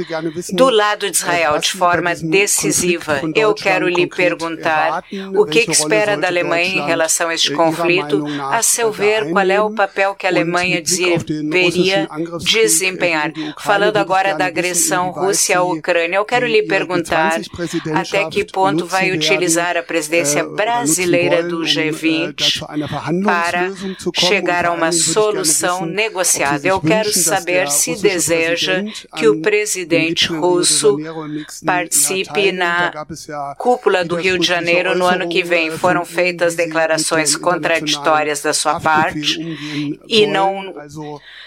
do 0.53 0.69
lado 0.69 1.11
de 1.11 1.17
Israel 1.17 1.59
de 1.59 1.73
forma 1.73 2.15
decisiva. 2.15 3.21
Eu 3.35 3.55
quero 3.55 3.89
lhe 3.89 4.07
perguntar 4.07 5.05
o 5.35 5.45
que 5.47 5.71
espera 5.71 6.17
da 6.17 6.27
Alemanha 6.27 6.83
em 6.83 6.87
relação 6.87 7.29
a 7.29 7.35
este 7.35 7.53
conflito. 7.53 8.25
A 8.51 8.63
seu 8.63 8.91
ver, 8.91 9.31
qual 9.31 9.49
é 9.49 9.61
o 9.61 9.71
papel 9.71 10.15
que 10.15 10.27
a 10.27 10.31
Alemanha 10.31 10.83
deveria 10.83 11.19
desempenhar. 11.19 12.09
Falando 13.61 13.97
agora 13.97 14.35
da 14.35 14.47
agressão 14.47 15.11
Rússia 15.11 15.59
à 15.59 15.63
Ucrânia, 15.63 16.17
eu 16.17 16.25
quero 16.25 16.47
lhe 16.47 16.63
perguntar 16.63 17.41
até 17.95 18.29
que 18.29 18.45
ponto 18.45 18.87
vai 18.87 19.13
utilizar 19.13 19.77
a 19.77 19.83
presidência 19.83 20.45
brasileira 20.45 21.43
do 21.43 21.61
G20 21.61 22.63
para 23.23 23.73
chegar 24.15 24.67
a 24.67 24.73
uma 24.73 24.93
solução 24.93 25.85
negociada. 25.87 26.67
Eu 26.67 26.81
quero 26.81 27.13
saber 27.13 27.71
se 27.71 28.01
deseja 28.01 28.83
que 29.17 29.29
o 29.29 29.41
presidente 29.41 30.33
russo 30.33 30.99
participe 31.65 32.53
na 32.53 32.93
cúpula 33.59 34.05
do 34.05 34.17
Rio 34.17 34.39
de 34.39 34.47
Janeiro 34.47 34.97
no 34.97 35.07
ano 35.07 35.29
que 35.29 35.43
vem. 35.43 35.71
Foram 35.71 36.05
feitas 36.05 36.55
declarações 36.55 37.37
contraditórias 37.37 38.41
da 38.43 38.53
sua 38.53 38.81
parte 38.81 39.39
e 40.07 40.27
não 40.27 40.75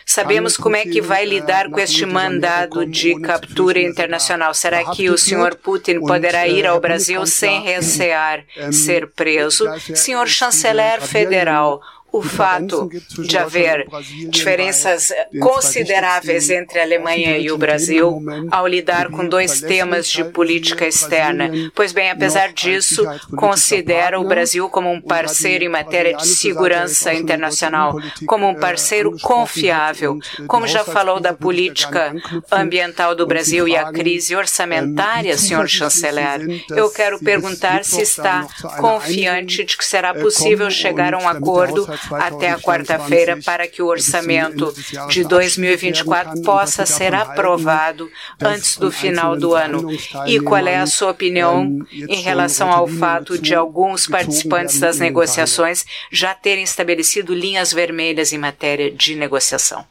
sabemos 0.05 0.57
como 0.57 0.75
é 0.75 0.85
que 0.85 0.96
que 0.97 1.01
vai 1.01 1.25
lidar 1.25 1.69
com 1.69 1.79
este 1.79 2.05
mandado 2.05 2.85
de 2.85 3.19
captura 3.21 3.79
internacional? 3.79 4.53
Será 4.53 4.83
que 4.85 5.09
o 5.09 5.17
senhor 5.17 5.55
Putin 5.55 5.99
poderá 5.99 6.47
ir 6.47 6.65
ao 6.65 6.79
Brasil 6.79 7.25
sem 7.27 7.61
recear 7.61 8.43
ser 8.71 9.07
preso? 9.11 9.65
Senhor 9.95 10.27
chanceler 10.27 10.99
federal, 11.01 11.81
o 12.11 12.21
fato 12.21 12.89
de 13.19 13.37
haver 13.37 13.85
diferenças 14.29 15.11
consideráveis 15.39 16.49
entre 16.49 16.79
a 16.79 16.83
Alemanha 16.83 17.37
e 17.37 17.51
o 17.51 17.57
Brasil 17.57 18.21
ao 18.49 18.65
lidar 18.67 19.09
com 19.09 19.27
dois 19.27 19.61
temas 19.61 20.07
de 20.07 20.23
política 20.23 20.87
externa. 20.87 21.51
Pois 21.75 21.91
bem, 21.91 22.09
apesar 22.09 22.53
disso, 22.53 23.05
considera 23.35 24.19
o 24.19 24.27
Brasil 24.27 24.69
como 24.69 24.91
um 24.91 25.01
parceiro 25.01 25.63
em 25.63 25.69
matéria 25.69 26.15
de 26.15 26.27
segurança 26.27 27.13
internacional, 27.13 27.95
como 28.25 28.47
um 28.47 28.55
parceiro 28.55 29.15
confiável. 29.21 30.17
Como 30.47 30.67
já 30.67 30.83
falou 30.83 31.19
da 31.19 31.33
política 31.33 32.15
ambiental 32.51 33.15
do 33.15 33.27
Brasil 33.27 33.67
e 33.67 33.75
a 33.75 33.91
crise 33.91 34.35
orçamentária, 34.35 35.37
senhor 35.37 35.67
chanceler, 35.67 36.63
eu 36.69 36.89
quero 36.89 37.19
perguntar 37.19 37.83
se 37.83 38.01
está 38.01 38.47
confiante 38.79 39.63
de 39.63 39.77
que 39.77 39.85
será 39.85 40.13
possível 40.13 40.69
chegar 40.69 41.13
a 41.13 41.17
um 41.17 41.27
acordo 41.27 41.87
até 42.11 42.51
a 42.51 42.59
quarta-feira 42.59 43.39
para 43.43 43.67
que 43.67 43.81
o 43.81 43.87
orçamento 43.87 44.73
de 45.09 45.23
2024 45.23 46.41
possa 46.41 46.85
ser 46.85 47.13
aprovado 47.13 48.09
antes 48.41 48.77
do 48.77 48.91
final 48.91 49.35
do 49.37 49.53
ano. 49.53 49.89
E 50.25 50.39
qual 50.39 50.65
é 50.65 50.77
a 50.77 50.85
sua 50.85 51.11
opinião 51.11 51.85
em 51.91 52.21
relação 52.21 52.71
ao 52.71 52.87
fato 52.87 53.37
de 53.37 53.53
alguns 53.53 54.07
participantes 54.07 54.79
das 54.79 54.99
negociações 54.99 55.85
já 56.11 56.33
terem 56.33 56.63
estabelecido 56.63 57.33
linhas 57.33 57.71
vermelhas 57.73 58.33
em 58.33 58.37
matéria 58.37 58.91
de 58.91 59.15
negociação? 59.15 59.85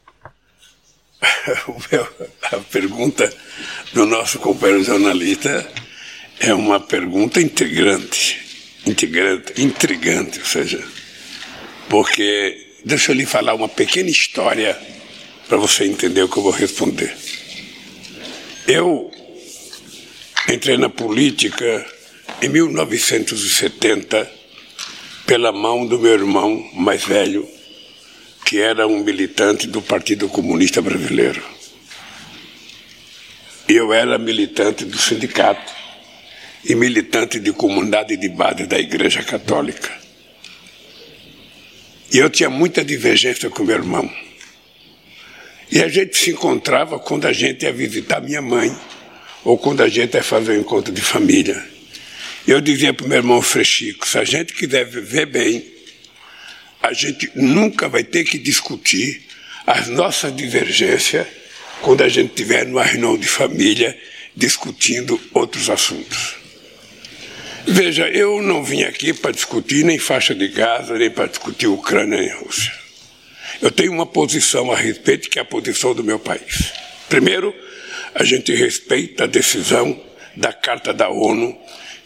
a 2.53 2.57
pergunta 2.71 3.33
do 3.93 4.07
nosso 4.07 4.39
companheiro 4.39 4.85
jornalista 4.85 5.67
é 6.39 6.53
uma 6.53 6.79
pergunta 6.79 7.41
integrante, 7.41 8.39
integrante, 8.87 9.61
intrigante, 9.61 10.39
ou 10.39 10.45
seja, 10.45 10.87
porque 11.89 12.67
deixa 12.85 13.13
eu 13.13 13.17
lhe 13.17 13.27
falar 13.27 13.55
uma 13.55 13.69
pequena 13.69 14.11
história 14.11 14.79
para 15.49 15.57
você 15.57 15.85
entender 15.85 16.23
o 16.23 16.29
que 16.29 16.37
eu 16.37 16.43
vou 16.43 16.53
responder. 16.53 17.17
Eu 18.67 19.11
entrei 20.49 20.77
na 20.77 20.89
política 20.89 21.87
em 22.43 22.49
1970 22.49 24.31
pela 25.27 25.53
mão 25.53 25.87
do 25.87 25.99
meu 25.99 26.13
irmão 26.13 26.69
mais 26.75 27.05
velho, 27.05 27.49
que 28.45 28.61
era 28.61 28.87
um 28.87 29.03
militante 29.03 29.67
do 29.67 29.83
Partido 29.83 30.29
Comunista 30.29 30.81
Brasileiro. 30.81 31.43
Eu 33.69 33.93
era 33.93 34.19
militante 34.19 34.85
do 34.85 34.97
sindicato 34.97 35.73
e 36.65 36.75
militante 36.75 37.41
de 37.41 37.53
comunidade 37.53 38.17
de 38.17 38.29
base 38.29 38.67
da 38.67 38.79
Igreja 38.79 39.23
Católica. 39.23 40.06
E 42.13 42.19
eu 42.19 42.31
tinha 42.31 42.49
muita 42.49 42.85
divergência 42.85 43.51
com 43.51 43.65
meu 43.65 43.77
irmão. 43.77 44.11
E 45.71 45.83
a 45.83 45.89
gente 45.89 46.17
se 46.17 46.31
encontrava 46.31 46.99
quando 46.99 47.27
a 47.27 47.33
gente 47.33 47.65
ia 47.65 47.73
visitar 47.73 48.21
minha 48.21 48.41
mãe, 48.41 48.75
ou 49.45 49.59
quando 49.59 49.83
a 49.83 49.89
gente 49.89 50.15
ia 50.15 50.23
fazer 50.23 50.53
um 50.53 50.61
encontro 50.61 50.93
de 50.93 51.01
família. 51.01 51.63
Eu 52.47 52.61
dizia 52.61 52.95
para 52.95 53.05
o 53.05 53.09
meu 53.09 53.19
irmão 53.19 53.43
Frechico: 53.43 54.07
se 54.07 54.19
a 54.19 54.25
gente 54.25 54.53
quiser 54.53 54.85
viver 54.85 55.27
bem, 55.27 55.67
a 56.81 56.93
gente 56.93 57.31
nunca 57.35 57.89
vai 57.89 58.05
ter 58.05 58.25
que 58.25 58.39
discutir 58.39 59.23
as 59.67 59.89
nossas 59.89 60.35
divergências 60.35 61.27
quando 61.81 62.03
a 62.03 62.09
gente 62.09 62.31
estiver 62.31 62.65
numa 62.65 62.85
reunião 62.85 63.19
de 63.19 63.27
família 63.27 63.99
discutindo 64.35 65.21
outros 65.35 65.69
assuntos. 65.69 66.46
Veja, 67.69 68.09
eu 68.09 68.41
não 68.41 68.63
vim 68.63 68.85
aqui 68.85 69.13
para 69.13 69.33
discutir 69.33 69.85
nem 69.85 69.99
faixa 69.99 70.33
de 70.33 70.47
Gaza, 70.49 70.97
nem 70.97 71.11
para 71.11 71.27
discutir 71.27 71.67
Ucrânia 71.67 72.23
e 72.23 72.29
Rússia. 72.29 72.73
Eu 73.61 73.73
tenho 73.73 73.93
uma 73.93 74.07
posição 74.07 74.71
a 74.71 74.77
respeito, 74.77 75.29
que 75.29 75.39
é 75.39 75.43
a 75.43 75.45
posição 75.45 75.93
do 75.93 76.05
meu 76.05 76.19
país. 76.19 76.73
Primeiro, 77.09 77.53
a 78.15 78.23
gente 78.23 78.55
respeita 78.55 79.25
a 79.25 79.27
decisão 79.27 80.01
da 80.37 80.53
Carta 80.53 80.93
da 80.93 81.09
ONU, 81.09 81.59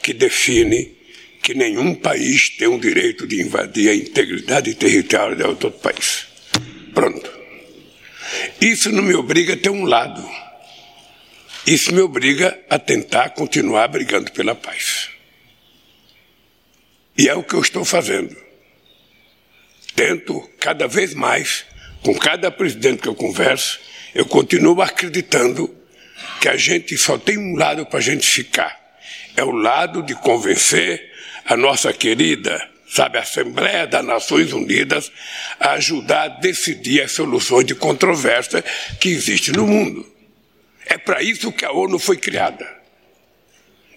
que 0.03 0.15
define 0.15 0.97
que 1.43 1.53
nenhum 1.53 1.95
país 1.95 2.49
tem 2.51 2.69
o 2.69 2.81
direito 2.81 3.27
de 3.27 3.43
invadir 3.43 3.91
a 3.91 3.95
integridade 3.95 4.75
territorial 4.75 5.35
de 5.35 5.43
outro 5.43 5.71
país. 5.71 6.27
Pronto. 6.95 7.31
Isso 8.61 8.91
não 8.91 9.03
me 9.03 9.15
obriga 9.15 9.53
a 9.53 9.57
ter 9.59 9.71
um 9.71 9.85
lado. 9.85 10.27
Isso 11.67 11.93
me 11.93 12.01
obriga 12.01 12.59
a 12.71 12.79
tentar 12.79 13.31
continuar 13.31 13.89
brigando 13.89 14.33
pela 14.33 14.55
paz. 14.55 15.20
E 17.21 17.29
é 17.29 17.35
o 17.35 17.43
que 17.43 17.53
eu 17.53 17.61
estou 17.61 17.85
fazendo. 17.85 18.35
Tento 19.95 20.41
cada 20.59 20.89
vez 20.89 21.13
mais, 21.13 21.67
com 22.03 22.19
cada 22.19 22.51
presidente 22.51 23.03
que 23.03 23.09
eu 23.09 23.15
converso, 23.15 23.79
eu 24.15 24.25
continuo 24.25 24.81
acreditando 24.81 25.69
que 26.41 26.49
a 26.49 26.57
gente 26.57 26.97
só 26.97 27.19
tem 27.19 27.37
um 27.37 27.57
lado 27.57 27.85
para 27.85 27.99
a 27.99 28.03
gente 28.03 28.27
ficar. 28.27 28.75
É 29.37 29.45
o 29.45 29.51
lado 29.51 30.03
de 30.03 30.15
convencer 30.15 31.13
a 31.45 31.59
nossa 31.59 31.93
querida, 31.93 32.59
sabe, 32.89 33.19
Assembleia 33.19 33.87
das 33.87 34.03
Nações 34.03 34.55
Unidas 34.55 35.13
a 35.61 35.73
ajudar 35.73 36.23
a 36.23 36.29
decidir 36.29 37.03
as 37.03 37.13
soluções 37.13 37.67
de 37.67 37.75
controvérsia 37.75 38.65
que 38.99 39.11
existem 39.11 39.53
no 39.53 39.67
mundo. 39.67 40.11
É 40.87 40.97
para 40.97 41.23
isso 41.23 41.53
que 41.53 41.67
a 41.67 41.71
ONU 41.71 41.99
foi 41.99 42.17
criada. 42.17 42.67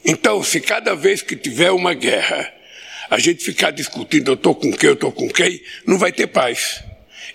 Então, 0.03 0.43
se 0.43 0.59
cada 0.59 0.93
vez 0.93 1.21
que 1.21 1.37
tiver 1.37 1.71
uma 1.71 1.93
guerra, 1.93 2.53
a 3.13 3.19
gente 3.19 3.43
ficar 3.43 3.69
discutindo, 3.69 4.31
eu 4.31 4.33
estou 4.33 4.55
com 4.55 4.71
quem, 4.71 4.89
eu 4.89 4.95
estou 4.95 5.11
com 5.11 5.29
quem, 5.29 5.61
não 5.85 5.99
vai 5.99 6.11
ter 6.11 6.25
paz. 6.25 6.83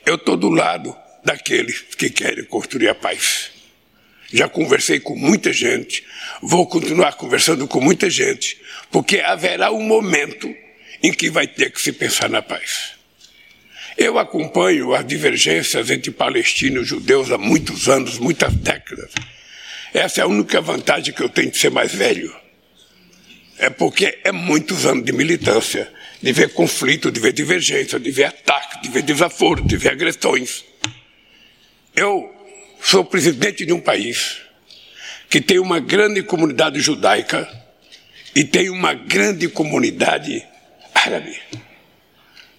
Eu 0.05 0.17
estou 0.17 0.37
do 0.37 0.51
lado 0.51 0.95
daqueles 1.25 1.83
que 1.97 2.11
querem 2.11 2.45
construir 2.47 2.89
a 2.89 2.97
paz. 2.97 3.53
Já 4.33 4.49
conversei 4.49 4.99
com 4.99 5.15
muita 5.15 5.53
gente, 5.53 6.05
vou 6.43 6.67
continuar 6.67 7.13
conversando 7.13 7.69
com 7.69 7.81
muita 7.81 8.11
gente, 8.11 8.61
porque 8.91 9.21
haverá 9.21 9.71
um 9.71 9.81
momento 9.81 10.53
em 11.01 11.13
que 11.13 11.31
vai 11.31 11.47
ter 11.47 11.71
que 11.71 11.81
se 11.81 11.93
pensar 11.93 12.29
na 12.29 12.43
paz. 12.43 12.95
Eu 13.97 14.19
acompanho 14.19 14.93
as 14.95 15.07
divergências 15.07 15.91
entre 15.91 16.11
palestinos 16.11 16.87
e 16.87 16.89
judeus 16.89 17.31
há 17.31 17.39
muitos 17.39 17.89
anos, 17.89 18.19
muitas 18.19 18.53
décadas. 18.53 19.13
Essa 19.95 20.23
é 20.23 20.25
a 20.25 20.27
única 20.27 20.61
vantagem 20.61 21.15
que 21.15 21.23
eu 21.23 21.29
tenho 21.29 21.53
de 21.53 21.57
ser 21.57 21.71
mais 21.71 21.95
velho. 21.95 22.48
É 23.59 23.69
porque 23.69 24.19
é 24.23 24.31
muitos 24.31 24.87
anos 24.87 25.05
de 25.05 25.13
militância, 25.13 25.93
de 26.23 26.33
ver 26.33 26.53
conflito, 26.53 27.11
de 27.11 27.19
ver 27.21 27.33
divergência, 27.33 27.99
de 27.99 28.11
ver 28.11 28.25
ataque, 28.25 28.83
de 28.83 28.89
ver 28.89 29.03
desaforo, 29.03 29.63
de 29.63 29.77
ver 29.77 29.91
agressões. 29.91 30.65
Eu 31.95 32.33
sou 32.81 33.05
presidente 33.05 33.67
de 33.67 33.73
um 33.73 33.81
país 33.81 34.39
que 35.29 35.41
tem 35.41 35.59
uma 35.59 35.81
grande 35.81 36.23
comunidade 36.23 36.81
judaica 36.81 37.49
e 38.35 38.45
tem 38.45 38.71
uma 38.71 38.95
grande 38.95 39.49
comunidade 39.49 40.47
árabe. 40.95 41.37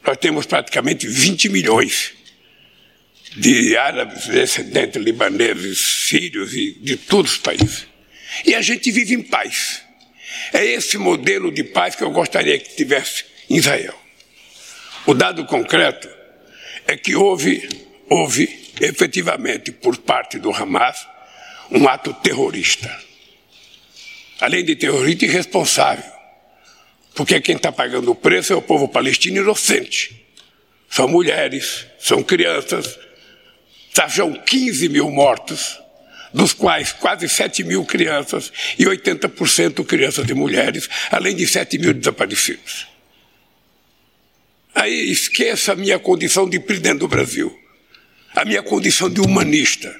Nós 0.05 0.17
temos 0.17 0.45
praticamente 0.45 1.07
20 1.07 1.49
milhões 1.49 2.13
de 3.37 3.77
árabes, 3.77 4.27
descendentes 4.27 5.01
libaneses, 5.01 5.77
sírios 5.77 6.53
e 6.53 6.77
de 6.81 6.97
todos 6.97 7.33
os 7.33 7.37
países. 7.37 7.87
E 8.45 8.55
a 8.55 8.61
gente 8.61 8.91
vive 8.91 9.13
em 9.13 9.21
paz. 9.21 9.83
É 10.53 10.63
esse 10.65 10.97
modelo 10.97 11.51
de 11.51 11.63
paz 11.63 11.95
que 11.95 12.03
eu 12.03 12.11
gostaria 12.11 12.57
que 12.59 12.75
tivesse 12.75 13.25
em 13.49 13.57
Israel. 13.57 13.97
O 15.05 15.13
dado 15.13 15.45
concreto 15.45 16.09
é 16.85 16.95
que 16.95 17.15
houve, 17.15 17.67
houve 18.09 18.71
efetivamente 18.79 19.71
por 19.71 19.97
parte 19.97 20.37
do 20.37 20.51
Hamas 20.51 21.07
um 21.71 21.87
ato 21.87 22.13
terrorista. 22.13 22.89
Além 24.39 24.63
de 24.63 24.75
terrorista, 24.75 25.25
irresponsável. 25.25 26.11
Porque 27.13 27.41
quem 27.41 27.55
está 27.55 27.71
pagando 27.71 28.11
o 28.11 28.15
preço 28.15 28.53
é 28.53 28.55
o 28.55 28.61
povo 28.61 28.87
palestino 28.87 29.41
inocente. 29.41 30.25
São 30.89 31.07
mulheres, 31.07 31.85
são 31.99 32.23
crianças. 32.23 32.97
São 34.09 34.33
15 34.33 34.89
mil 34.89 35.11
mortos 35.11 35.78
dos 36.33 36.53
quais 36.53 36.91
quase 36.91 37.27
7 37.27 37.63
mil 37.63 37.85
crianças 37.85 38.51
e 38.77 38.85
80% 38.85 39.85
crianças 39.85 40.29
e 40.29 40.33
mulheres, 40.33 40.89
além 41.11 41.35
de 41.35 41.47
7 41.47 41.77
mil 41.77 41.93
desaparecidos. 41.93 42.87
Aí 44.73 45.11
esqueça 45.11 45.73
a 45.73 45.75
minha 45.75 45.99
condição 45.99 46.49
de 46.49 46.59
presidente 46.59 46.99
do 46.99 47.07
Brasil, 47.07 47.57
a 48.35 48.45
minha 48.45 48.63
condição 48.63 49.09
de 49.09 49.19
humanista. 49.19 49.93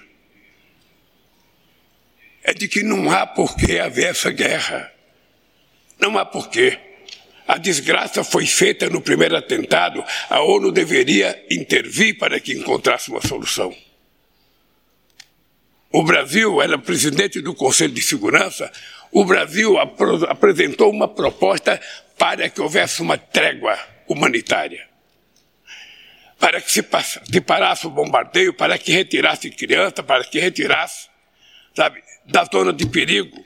É 2.44 2.54
de 2.54 2.68
que 2.68 2.84
não 2.84 3.12
há 3.12 3.28
por 3.28 3.56
que 3.56 3.78
haver 3.80 4.12
essa 4.12 4.32
guerra. 4.32 4.92
Não 6.00 6.18
há 6.18 6.26
porquê. 6.26 6.80
A 7.48 7.58
desgraça 7.58 8.24
foi 8.24 8.46
feita 8.46 8.90
no 8.90 9.02
primeiro 9.02 9.36
atentado, 9.36 10.04
a 10.30 10.40
ONU 10.42 10.72
deveria 10.72 11.44
intervir 11.50 12.18
para 12.18 12.40
que 12.40 12.54
encontrasse 12.54 13.10
uma 13.10 13.22
solução. 13.22 13.76
O 15.92 16.04
Brasil 16.04 16.62
era 16.62 16.78
presidente 16.78 17.42
do 17.42 17.56
Conselho 17.56 17.94
de 17.94 18.02
Segurança. 18.02 18.72
O 19.12 19.26
Brasil 19.26 19.80
ap 19.80 20.00
apresentou 20.28 20.92
uma 20.92 21.08
proposta 21.08 21.82
para 22.18 22.48
que 22.48 22.62
houvesse 22.62 23.02
uma 23.02 23.18
trégua 23.18 23.78
humanitária. 24.08 24.88
para 26.38 26.62
que 26.62 26.72
se, 26.72 26.82
se 27.30 27.42
parasse 27.42 27.86
o 27.86 27.90
bombardeio, 27.90 28.54
para 28.54 28.78
que 28.78 28.94
retirasse 28.94 29.50
criança, 29.50 30.02
para 30.02 30.24
que 30.24 30.40
retirasse, 30.40 31.10
sabe, 31.76 32.02
da 32.26 32.46
zona 32.46 32.72
de 32.72 32.86
perigo. 32.86 33.44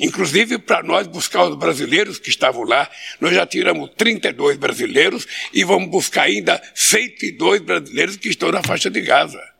Inclusive 0.00 0.58
para 0.58 0.82
nós 0.82 1.06
buscar 1.06 1.44
os 1.44 1.56
brasileiros 1.56 2.18
que 2.18 2.30
estavam 2.30 2.64
lá, 2.64 2.90
nós 3.20 3.32
já 3.32 3.46
tiramos 3.46 3.90
32 3.96 4.56
brasileiros 4.56 5.24
e 5.52 5.62
vamos 5.62 5.88
buscar 5.88 6.22
ainda 6.22 6.60
102 6.74 7.60
brasileiros 7.60 8.16
que 8.16 8.28
estão 8.28 8.50
na 8.50 8.60
faixa 8.60 8.90
de 8.90 9.00
Gaza. 9.00 9.53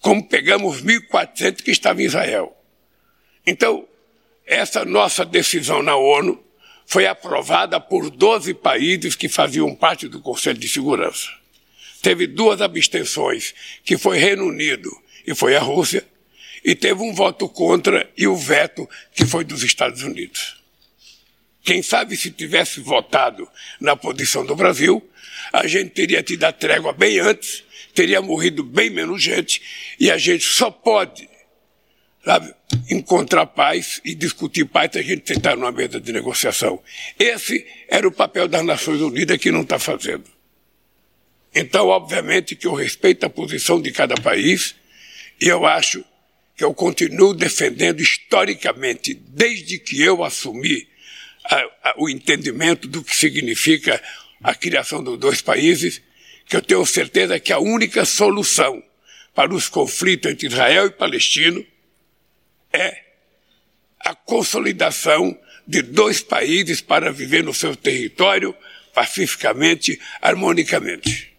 Como 0.00 0.26
pegamos 0.26 0.82
1.400 0.82 1.62
que 1.62 1.70
estavam 1.70 2.02
em 2.02 2.06
Israel. 2.06 2.56
Então, 3.46 3.86
essa 4.46 4.84
nossa 4.84 5.24
decisão 5.24 5.82
na 5.82 5.96
ONU 5.96 6.42
foi 6.86 7.06
aprovada 7.06 7.78
por 7.78 8.08
12 8.08 8.54
países 8.54 9.14
que 9.14 9.28
faziam 9.28 9.74
parte 9.74 10.08
do 10.08 10.20
Conselho 10.20 10.58
de 10.58 10.68
Segurança. 10.68 11.28
Teve 12.00 12.26
duas 12.26 12.62
abstenções, 12.62 13.54
que 13.84 13.98
foi 13.98 14.18
Reino 14.18 14.46
Unido 14.46 14.90
e 15.26 15.34
foi 15.34 15.54
a 15.56 15.60
Rússia, 15.60 16.06
e 16.64 16.74
teve 16.74 17.02
um 17.02 17.12
voto 17.12 17.48
contra 17.48 18.10
e 18.16 18.26
o 18.26 18.36
veto, 18.36 18.88
que 19.14 19.26
foi 19.26 19.44
dos 19.44 19.62
Estados 19.62 20.02
Unidos. 20.02 20.56
Quem 21.62 21.82
sabe 21.82 22.16
se 22.16 22.30
tivesse 22.30 22.80
votado 22.80 23.46
na 23.78 23.94
posição 23.94 24.46
do 24.46 24.56
Brasil, 24.56 25.06
a 25.52 25.66
gente 25.66 25.90
teria 25.90 26.22
tido 26.22 26.44
a 26.44 26.52
trégua 26.52 26.94
bem 26.94 27.18
antes, 27.18 27.64
teria 27.94 28.20
morrido 28.20 28.62
bem 28.62 28.90
menos 28.90 29.22
gente, 29.22 29.60
e 29.98 30.10
a 30.10 30.18
gente 30.18 30.44
só 30.44 30.70
pode 30.70 31.28
sabe, 32.24 32.54
encontrar 32.90 33.46
paz 33.46 34.00
e 34.04 34.14
discutir 34.14 34.66
paz 34.66 34.92
se 34.92 34.98
a 34.98 35.02
gente 35.02 35.26
sentar 35.26 35.56
numa 35.56 35.72
mesa 35.72 35.98
de 35.98 36.12
negociação. 36.12 36.82
Esse 37.18 37.66
era 37.88 38.06
o 38.06 38.12
papel 38.12 38.46
das 38.46 38.64
Nações 38.64 39.00
Unidas 39.00 39.38
que 39.38 39.50
não 39.50 39.62
está 39.62 39.78
fazendo. 39.78 40.24
Então, 41.54 41.86
obviamente, 41.88 42.54
que 42.54 42.66
eu 42.66 42.74
respeito 42.74 43.24
a 43.24 43.30
posição 43.30 43.80
de 43.80 43.90
cada 43.92 44.14
país 44.16 44.74
e 45.40 45.48
eu 45.48 45.64
acho 45.64 46.04
que 46.54 46.64
eu 46.64 46.74
continuo 46.74 47.32
defendendo 47.32 48.00
historicamente, 48.00 49.14
desde 49.14 49.78
que 49.78 50.02
eu 50.02 50.22
assumi 50.22 50.86
a, 51.44 51.56
a, 51.56 51.94
o 51.96 52.10
entendimento 52.10 52.86
do 52.86 53.02
que 53.02 53.16
significa 53.16 54.02
a 54.42 54.54
criação 54.54 55.02
dos 55.02 55.18
dois 55.18 55.40
países, 55.40 56.02
que 56.48 56.56
eu 56.56 56.62
tenho 56.62 56.84
certeza 56.86 57.38
que 57.38 57.52
a 57.52 57.58
única 57.58 58.04
solução 58.04 58.82
para 59.34 59.54
os 59.54 59.68
conflitos 59.68 60.32
entre 60.32 60.46
Israel 60.46 60.86
e 60.86 60.90
Palestina 60.90 61.62
é 62.72 63.04
a 64.00 64.14
consolidação 64.14 65.38
de 65.66 65.82
dois 65.82 66.22
países 66.22 66.80
para 66.80 67.12
viver 67.12 67.44
no 67.44 67.52
seu 67.52 67.76
território 67.76 68.56
pacificamente, 68.94 70.00
harmonicamente. 70.20 71.36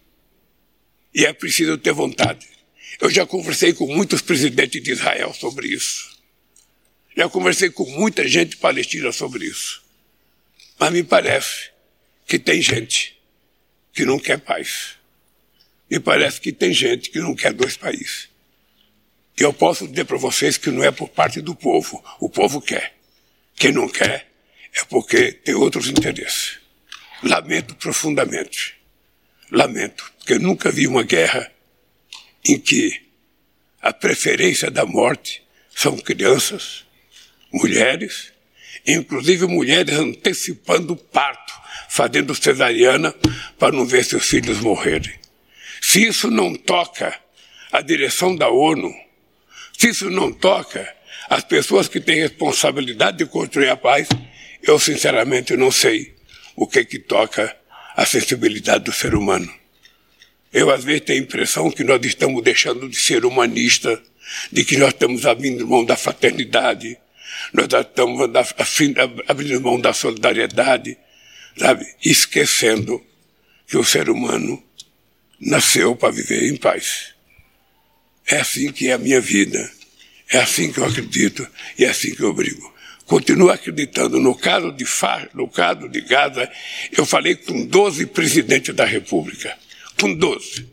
E 1.14 1.26
é 1.26 1.34
preciso 1.34 1.78
ter 1.78 1.91
vontade. 1.91 2.47
Eu 3.01 3.10
já 3.10 3.26
conversei 3.26 3.74
com 3.74 3.88
muitos 3.88 4.22
presidentes 4.22 4.82
de 4.82 4.91
Israel 4.91 5.34
sobre 5.34 5.68
isso. 5.68 6.20
Já 7.18 7.28
conversei 7.28 7.72
com 7.72 7.89
muita 7.89 8.28
gente 8.28 8.57
palestina 8.57 9.12
sobre 9.12 9.45
isso. 9.45 9.84
Mas 10.78 10.91
me 10.91 11.03
parece 11.03 11.72
que 12.28 12.38
tem 12.38 12.62
gente 12.62 13.20
que 13.91 14.05
não 14.05 14.20
quer 14.20 14.39
paz. 14.39 14.99
Me 15.89 15.99
parece 15.99 16.39
que 16.39 16.51
tem 16.51 16.71
gente 16.71 17.09
que 17.09 17.19
não 17.19 17.35
quer 17.35 17.53
dois 17.53 17.75
países. 17.75 18.29
E 19.37 19.43
eu 19.43 19.53
posso 19.53 19.87
dizer 19.87 20.05
para 20.05 20.17
vocês 20.17 20.57
que 20.57 20.69
não 20.69 20.83
é 20.83 20.91
por 20.91 21.09
parte 21.09 21.41
do 21.41 21.55
povo. 21.55 22.03
O 22.19 22.29
povo 22.29 22.61
quer. 22.61 22.93
Quem 23.55 23.71
não 23.71 23.87
quer 23.87 24.27
é 24.75 24.83
porque 24.83 25.31
tem 25.31 25.55
outros 25.55 25.87
interesses. 25.87 26.59
Lamento 27.23 27.73
profundamente. 27.75 28.75
Lamento, 29.51 30.11
porque 30.17 30.33
eu 30.33 30.39
nunca 30.39 30.71
vi 30.71 30.87
uma 30.87 31.03
guerra 31.03 31.51
em 32.45 32.59
que 32.59 33.01
a 33.81 33.91
preferência 33.91 34.69
da 34.69 34.85
morte 34.85 35.41
são 35.73 35.97
crianças, 35.97 36.85
mulheres, 37.51 38.31
inclusive 38.85 39.47
mulheres 39.47 39.95
antecipando 39.95 40.93
o 40.93 40.97
parto, 40.97 41.53
fazendo 41.89 42.35
cesariana 42.35 43.13
para 43.57 43.75
não 43.75 43.85
ver 43.85 44.03
seus 44.03 44.25
filhos 44.25 44.59
morrerem. 44.59 45.17
Se 45.82 46.05
isso 46.05 46.30
não 46.30 46.55
toca 46.55 47.17
a 47.71 47.82
direção 47.82 48.36
da 48.36 48.49
ONU, 48.49 48.93
se 49.77 49.89
isso 49.89 50.09
não 50.09 50.32
toca 50.32 50.93
as 51.30 51.43
pessoas 51.43 51.88
que 51.88 51.99
têm 51.99 52.21
responsabilidade 52.21 53.19
de 53.19 53.25
construir 53.25 53.69
a 53.69 53.77
paz, 53.77 54.07
eu 54.61 54.80
sinceramente 54.80 55.55
não 55.55 55.71
sei 55.71 56.15
o 56.55 56.67
que 56.67 56.84
que 56.84 56.99
toca 56.99 57.55
a 57.95 58.05
sensibilidade 58.05 58.86
do 58.86 58.91
ser 58.91 59.15
humano. 59.15 59.51
Eu 60.51 60.71
às 60.71 60.84
vezes 60.84 61.01
tenho 61.01 61.21
a 61.21 61.23
impressão 61.23 61.71
que 61.71 61.84
nós 61.84 62.03
estamos 62.03 62.43
deixando 62.43 62.89
de 62.89 62.97
ser 62.97 63.23
humanistas, 63.23 63.99
de 64.51 64.65
que 64.65 64.77
nós 64.77 64.89
estamos 64.89 65.25
abrindo 65.25 65.67
mão 65.67 65.86
da 65.86 65.95
fraternidade, 65.95 66.97
nós 67.53 67.67
estamos 67.71 68.30
abrindo 69.27 69.61
mão 69.61 69.80
da 69.80 69.93
solidariedade, 69.93 70.97
sabe? 71.57 71.86
Esquecendo 72.03 73.03
que 73.67 73.77
o 73.77 73.84
ser 73.84 74.09
humano 74.09 74.61
nasceu 75.39 75.95
para 75.95 76.11
viver 76.11 76.49
em 76.49 76.57
paz. 76.57 77.13
É 78.27 78.37
assim 78.37 78.71
que 78.71 78.89
é 78.89 78.93
a 78.93 78.97
minha 78.97 79.21
vida. 79.21 79.71
É 80.31 80.37
assim 80.39 80.71
que 80.71 80.79
eu 80.79 80.85
acredito 80.85 81.47
e 81.77 81.85
é 81.85 81.89
assim 81.89 82.13
que 82.13 82.21
eu 82.21 82.33
brigo. 82.33 82.73
Continuo 83.05 83.49
acreditando. 83.49 84.19
No 84.19 84.35
caso 84.35 84.71
de 84.71 84.85
Far, 84.85 85.29
no 85.33 85.47
caso 85.47 85.89
de 85.89 86.01
Gaza, 86.01 86.49
eu 86.95 87.05
falei 87.05 87.35
com 87.35 87.65
12 87.65 88.05
presidentes 88.07 88.75
da 88.75 88.85
República. 88.85 89.57
Com 89.99 90.13
12. 90.13 90.67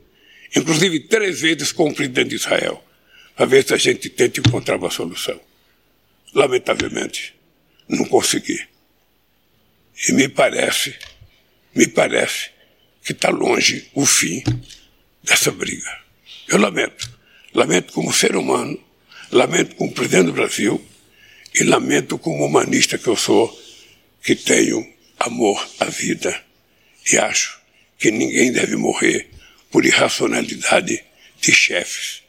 Inclusive 0.54 1.00
três 1.00 1.40
vezes 1.40 1.72
com 1.72 1.88
o 1.88 1.94
presidente 1.94 2.30
de 2.30 2.34
Israel. 2.36 2.82
Para 3.34 3.46
ver 3.46 3.66
se 3.66 3.72
a 3.72 3.78
gente 3.78 4.10
tenta 4.10 4.40
encontrar 4.40 4.76
uma 4.76 4.90
solução. 4.90 5.40
Lamentavelmente, 6.34 7.34
não 7.88 8.04
consegui. 8.04 8.62
E 10.06 10.12
me 10.12 10.28
parece, 10.28 10.94
me 11.74 11.86
parece 11.86 12.50
que 13.06 13.12
está 13.12 13.30
longe 13.30 13.88
o 13.94 14.04
fim 14.04 14.42
dessa 15.22 15.50
briga. 15.50 15.90
Eu 16.48 16.58
lamento 16.58 17.16
lamento 17.56 17.92
como 17.94 18.12
ser 18.12 18.36
humano, 18.36 18.78
lamento 19.32 19.74
como 19.76 19.92
presidente 19.92 20.26
do 20.26 20.32
Brasil 20.34 20.84
e 21.54 21.64
lamento 21.64 22.18
como 22.18 22.44
humanista 22.44 22.98
que 22.98 23.08
eu 23.08 23.16
sou, 23.16 23.58
que 24.22 24.36
tenho 24.36 24.86
amor 25.18 25.66
à 25.80 25.86
vida 25.86 26.44
e 27.10 27.16
acho 27.16 27.58
que 27.98 28.10
ninguém 28.10 28.52
deve 28.52 28.76
morrer 28.76 29.30
por 29.70 29.86
irracionalidade 29.86 31.02
de 31.40 31.52
chefes, 31.52 32.22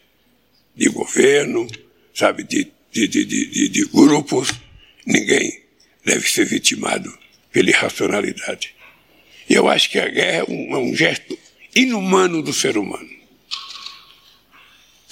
de 0.73 0.87
governo, 0.87 1.67
sabe, 2.13 2.43
de, 2.43 2.71
de, 2.91 3.07
de, 3.07 3.69
de, 3.69 3.85
grupos. 3.85 4.53
Ninguém 5.05 5.61
deve 6.05 6.29
ser 6.29 6.45
vitimado 6.45 7.11
pela 7.51 7.69
irracionalidade. 7.69 8.73
E 9.49 9.53
eu 9.53 9.67
acho 9.67 9.89
que 9.89 9.99
a 9.99 10.07
guerra 10.07 10.39
é 10.39 10.43
um, 10.51 10.75
é 10.75 10.77
um 10.77 10.95
gesto 10.95 11.37
inumano 11.75 12.41
do 12.41 12.53
ser 12.53 12.77
humano 12.77 13.17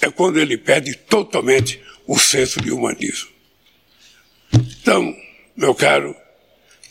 é 0.00 0.10
quando 0.10 0.38
ele 0.38 0.56
perde 0.56 0.94
totalmente 0.94 1.80
o 2.06 2.18
senso 2.18 2.60
de 2.60 2.70
humanismo. 2.70 3.30
Então, 4.52 5.16
meu 5.56 5.74
caro, 5.74 6.14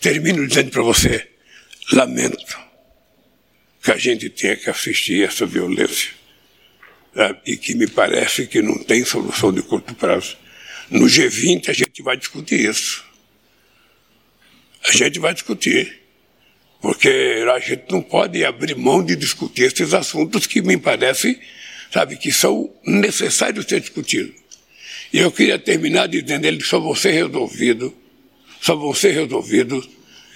termino 0.02 0.46
dizendo 0.48 0.72
para 0.72 0.82
você: 0.82 1.28
lamento 1.92 2.58
que 3.82 3.92
a 3.92 3.98
gente 3.98 4.30
tenha 4.30 4.56
que 4.56 4.70
assistir 4.70 5.24
essa 5.24 5.46
violência 5.46 6.12
sabe? 7.16 7.40
e 7.46 7.58
que 7.58 7.76
me 7.76 7.88
parece 7.88 8.48
que 8.48 8.62
não 8.62 8.84
tem 8.84 9.06
solução 9.06 9.54
de 9.54 9.62
curto 9.62 9.94
prazo. 9.96 10.38
No 10.90 11.06
G20 11.06 11.70
a 11.70 11.74
gente 11.74 12.02
vai 12.04 12.18
discutir 12.18 12.70
isso. 12.70 13.04
A 14.88 14.92
gente 14.92 15.20
vai 15.20 15.34
discutir. 15.34 16.05
Porque 16.86 17.44
a 17.52 17.58
gente 17.58 17.86
não 17.90 18.00
pode 18.00 18.46
abrir 18.46 18.76
mão 18.76 19.04
de 19.04 19.16
discutir 19.16 19.64
esses 19.64 19.92
assuntos 19.92 20.46
que 20.46 20.62
me 20.62 20.78
parecem 20.78 21.36
sabe, 21.92 22.16
que 22.16 22.32
são 22.32 22.72
necessários 22.86 23.66
ser 23.66 23.80
discutidos. 23.80 24.36
E 25.12 25.18
eu 25.18 25.32
queria 25.32 25.58
terminar 25.58 26.08
dizendo 26.08 26.46
eles 26.46 26.68
só 26.68 26.80
vão 26.80 26.94
ser 26.94 27.12
resolvidos, 27.12 27.92
só 28.62 28.76
vão 28.76 28.94
ser 28.94 29.14
resolvidos 29.14 29.90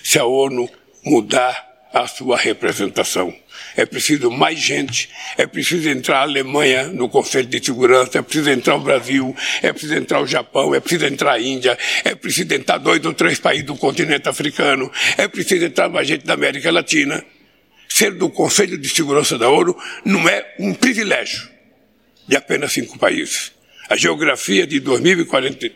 se 0.04 0.18
a 0.18 0.26
ONU 0.26 0.68
mudar 1.06 1.69
a 1.94 2.08
sua 2.08 2.38
representação. 2.38 3.34
É 3.76 3.86
preciso 3.86 4.30
mais 4.30 4.60
gente, 4.60 5.10
é 5.38 5.46
preciso 5.46 5.90
entrar 5.90 6.20
a 6.20 6.22
Alemanha 6.22 6.88
no 6.88 7.10
Conselho 7.10 7.48
de 7.48 7.64
Segurança, 7.64 8.20
é 8.20 8.22
preciso 8.22 8.50
entrar 8.50 8.76
o 8.76 8.80
Brasil, 8.80 9.36
é 9.62 9.72
preciso 9.72 9.96
entrar 9.96 10.22
o 10.22 10.28
Japão, 10.28 10.74
é 10.74 10.80
preciso 10.80 11.06
entrar 11.06 11.34
a 11.34 11.42
Índia, 11.42 11.78
é 12.04 12.16
preciso 12.16 12.54
entrar 12.54 12.78
dois 12.78 13.04
ou 13.06 13.14
três 13.14 13.40
países 13.40 13.66
do 13.66 13.76
continente 13.76 14.28
africano, 14.30 14.92
é 15.18 15.28
preciso 15.28 15.66
entrar 15.66 15.90
mais 15.90 16.08
gente 16.08 16.26
da 16.26 16.34
América 16.34 16.72
Latina 16.72 17.24
ser 17.90 18.12
do 18.12 18.30
Conselho 18.30 18.78
de 18.78 18.88
Segurança 18.88 19.38
da 19.38 19.50
ONU 19.50 19.76
não 20.06 20.30
é 20.30 20.56
um 20.60 20.74
privilégio 20.74 21.50
de 22.28 22.36
apenas 22.36 22.72
cinco 22.72 22.98
países. 22.98 23.52
A 23.90 23.96
geografia 23.96 24.68
de 24.68 24.80
2040, 24.80 25.72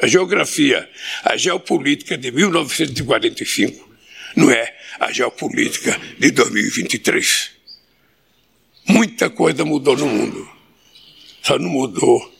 a 0.00 0.06
geografia, 0.06 0.88
a 1.24 1.36
geopolítica 1.36 2.16
de 2.16 2.30
1945 2.30 3.85
não 4.36 4.50
é 4.50 4.76
a 5.00 5.10
geopolítica 5.10 5.98
de 6.18 6.30
2023. 6.30 7.50
Muita 8.86 9.30
coisa 9.30 9.64
mudou 9.64 9.96
no 9.96 10.06
mundo. 10.06 10.48
Só 11.42 11.58
não 11.58 11.70
mudou 11.70 12.32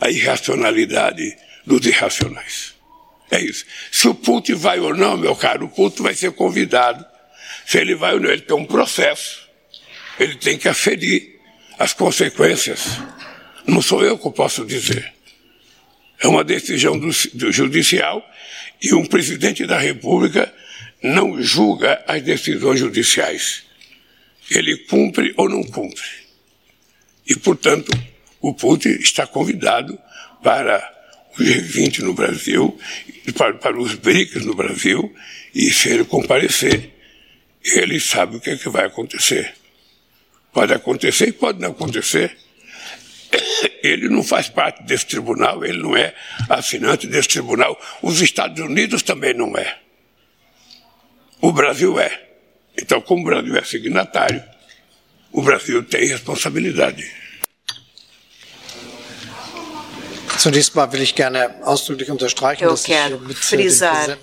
a 0.00 0.10
irracionalidade 0.10 1.36
dos 1.64 1.86
irracionais. 1.86 2.74
É 3.30 3.40
isso. 3.40 3.64
Se 3.90 4.08
o 4.08 4.14
Putin 4.14 4.54
vai 4.54 4.80
ou 4.80 4.94
não, 4.94 5.16
meu 5.16 5.34
caro, 5.34 5.66
o 5.66 5.68
Putin 5.68 6.02
vai 6.02 6.14
ser 6.14 6.32
convidado. 6.32 7.04
Se 7.64 7.78
ele 7.78 7.94
vai 7.94 8.14
ou 8.14 8.20
não, 8.20 8.30
ele 8.30 8.42
tem 8.42 8.56
um 8.56 8.66
processo. 8.66 9.48
Ele 10.18 10.34
tem 10.36 10.58
que 10.58 10.68
aferir 10.68 11.40
as 11.78 11.92
consequências. 11.92 12.98
Não 13.66 13.80
sou 13.80 14.04
eu 14.04 14.18
que 14.18 14.30
posso 14.30 14.64
dizer. 14.64 15.12
É 16.20 16.28
uma 16.28 16.44
decisão 16.44 16.98
do, 16.98 17.08
do 17.34 17.52
judicial 17.52 18.24
e 18.82 18.94
um 18.94 19.06
presidente 19.06 19.66
da 19.66 19.78
República 19.78 20.52
não 21.04 21.42
julga 21.42 22.02
as 22.08 22.22
decisões 22.22 22.80
judiciais. 22.80 23.62
Ele 24.50 24.74
cumpre 24.78 25.34
ou 25.36 25.50
não 25.50 25.62
cumpre. 25.62 26.02
E, 27.26 27.36
portanto, 27.36 27.90
o 28.40 28.54
Putin 28.54 28.88
está 29.00 29.26
convidado 29.26 29.98
para 30.42 30.92
o 31.38 31.42
G20 31.42 31.98
no 31.98 32.14
Brasil, 32.14 32.78
para, 33.36 33.52
para 33.54 33.78
os 33.78 33.94
BRICS 33.94 34.46
no 34.46 34.54
Brasil, 34.54 35.14
e 35.54 35.70
se 35.70 35.90
ele 35.90 36.04
comparecer, 36.04 36.90
ele 37.62 38.00
sabe 38.00 38.36
o 38.36 38.40
que, 38.40 38.50
é 38.50 38.56
que 38.56 38.68
vai 38.70 38.86
acontecer. 38.86 39.54
Pode 40.54 40.72
acontecer 40.72 41.28
e 41.28 41.32
pode 41.32 41.60
não 41.60 41.72
acontecer. 41.72 42.34
Ele 43.82 44.08
não 44.08 44.22
faz 44.22 44.48
parte 44.48 44.82
desse 44.84 45.06
tribunal, 45.06 45.64
ele 45.64 45.82
não 45.82 45.94
é 45.94 46.14
assinante 46.48 47.06
desse 47.06 47.28
tribunal. 47.28 47.78
Os 48.00 48.22
Estados 48.22 48.58
Unidos 48.64 49.02
também 49.02 49.34
não 49.34 49.54
é. 49.56 49.83
O 51.44 51.52
Brasil 51.52 52.00
é. 52.00 52.10
Então, 52.74 53.02
como 53.02 53.20
o 53.20 53.26
Brasil 53.26 53.54
é 53.54 53.62
signatário, 53.62 54.42
o 55.30 55.42
Brasil 55.42 55.84
tem 55.84 56.06
responsabilidade. 56.06 57.04
Eu 62.64 62.76
quero 62.76 63.34
frisar 63.34 64.18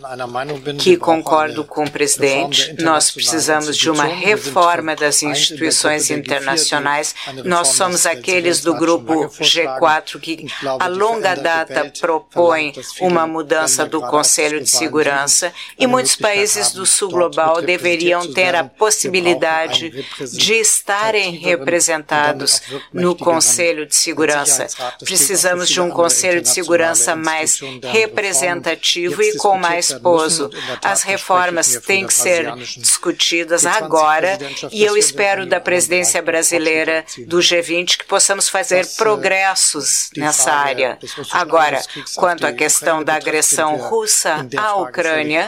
que 0.78 0.98
concordo 0.98 1.64
com 1.64 1.84
o 1.86 1.90
presidente. 1.90 2.76
Nós 2.80 3.12
precisamos 3.12 3.78
de 3.78 3.90
uma 3.90 4.06
reforma 4.06 4.96
das 4.96 5.24
instituições 5.24 6.10
internacionais. 6.10 7.16
Nós 7.46 7.70
somos 7.70 8.06
aqueles 8.06 8.62
do 8.62 8.74
grupo 8.76 9.30
G4 9.40 10.20
que, 10.20 10.46
a 10.80 10.88
longa 10.88 11.36
data, 11.36 11.92
propõem 12.00 12.74
uma 13.00 13.26
mudança 13.26 13.86
do 13.86 14.02
Conselho 14.02 14.62
de 14.62 14.70
Segurança 14.70 15.54
e 15.80 15.88
muitos 15.88 16.16
países 16.16 16.72
do 16.74 16.86
Sul 16.86 17.10
Global 17.10 17.62
deveriam 17.62 18.32
ter 18.34 18.56
a 18.56 18.64
possibilidade 18.64 20.06
de 20.34 20.54
estarem 20.56 21.32
representados 21.32 22.62
no 22.94 23.16
Conselho 23.16 23.86
de 23.86 23.96
Segurança. 23.96 24.68
Precisamos 25.04 25.70
de 25.70 25.80
um 25.80 25.90
Conselho 26.02 26.42
de 26.42 26.50
Segurança 26.50 27.16
mais 27.16 27.60
representativo 27.92 29.22
e 29.22 29.38
com 29.38 29.58
mais 29.58 29.94
poso. 29.94 30.50
As 30.84 31.04
reformas 31.04 31.80
têm 31.86 32.08
que 32.08 32.14
ser 32.14 32.54
discutidas 32.78 33.66
agora 33.66 34.38
e 34.72 34.84
eu 34.84 34.98
espero 34.98 35.46
da 35.46 35.60
presidência 35.60 36.22
brasileira 36.22 37.06
do 37.28 37.38
G20 37.38 37.98
que 37.98 38.06
possamos 38.06 38.50
fazer 38.50 38.86
progressos 38.98 40.10
nessa 40.18 40.52
área. 40.52 40.98
Agora, 41.32 41.82
quanto 42.16 42.48
à 42.48 42.52
questão 42.52 43.04
da 43.04 43.16
agressão 43.16 43.78
russa 43.78 44.48
à 44.58 44.76
Ucrânia, 44.76 45.48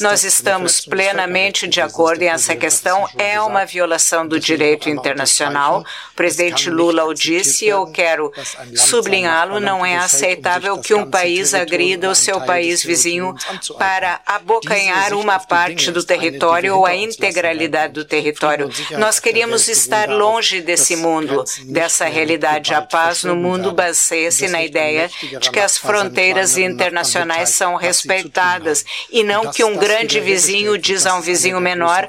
nós 0.00 0.24
estamos 0.24 0.80
plenamente 0.80 1.68
de 1.68 1.80
acordo 1.80 2.22
em 2.22 2.28
essa 2.28 2.56
questão. 2.56 3.08
É 3.16 3.40
uma 3.40 3.64
violação 3.64 4.26
do 4.26 4.40
direito 4.40 4.88
internacional. 4.90 5.84
O 6.12 6.14
presidente 6.16 6.68
Lula 6.70 7.04
o 7.04 7.14
disse 7.14 7.66
e 7.66 7.68
eu 7.68 7.86
quero 7.86 8.32
sublinhá-lo. 8.74 9.60
Não 9.60 9.83
é 9.84 9.96
aceitável 9.96 10.78
que 10.78 10.94
um 10.94 11.10
país 11.10 11.54
agrida 11.54 12.10
o 12.10 12.14
seu 12.14 12.40
país 12.40 12.82
vizinho 12.82 13.34
para 13.78 14.20
abocanhar 14.26 15.12
uma 15.14 15.38
parte 15.38 15.90
do 15.90 16.02
território 16.02 16.76
ou 16.76 16.86
a 16.86 16.94
integralidade 16.94 17.92
do 17.92 18.04
território. 18.04 18.70
Nós 18.98 19.18
queríamos 19.18 19.68
estar 19.68 20.08
longe 20.08 20.60
desse 20.60 20.96
mundo, 20.96 21.44
dessa 21.66 22.06
realidade. 22.06 22.74
A 22.74 22.82
paz 22.82 23.24
no 23.24 23.36
mundo 23.36 23.72
baseia-se 23.72 24.48
na 24.48 24.62
ideia 24.62 25.10
de 25.40 25.50
que 25.50 25.60
as 25.60 25.76
fronteiras 25.76 26.56
internacionais 26.56 27.50
são 27.50 27.76
respeitadas 27.76 28.84
e 29.10 29.22
não 29.22 29.50
que 29.50 29.64
um 29.64 29.76
grande 29.76 30.20
vizinho 30.20 30.78
diz 30.78 31.06
a 31.06 31.14
um 31.14 31.20
vizinho 31.20 31.60
menor 31.60 32.08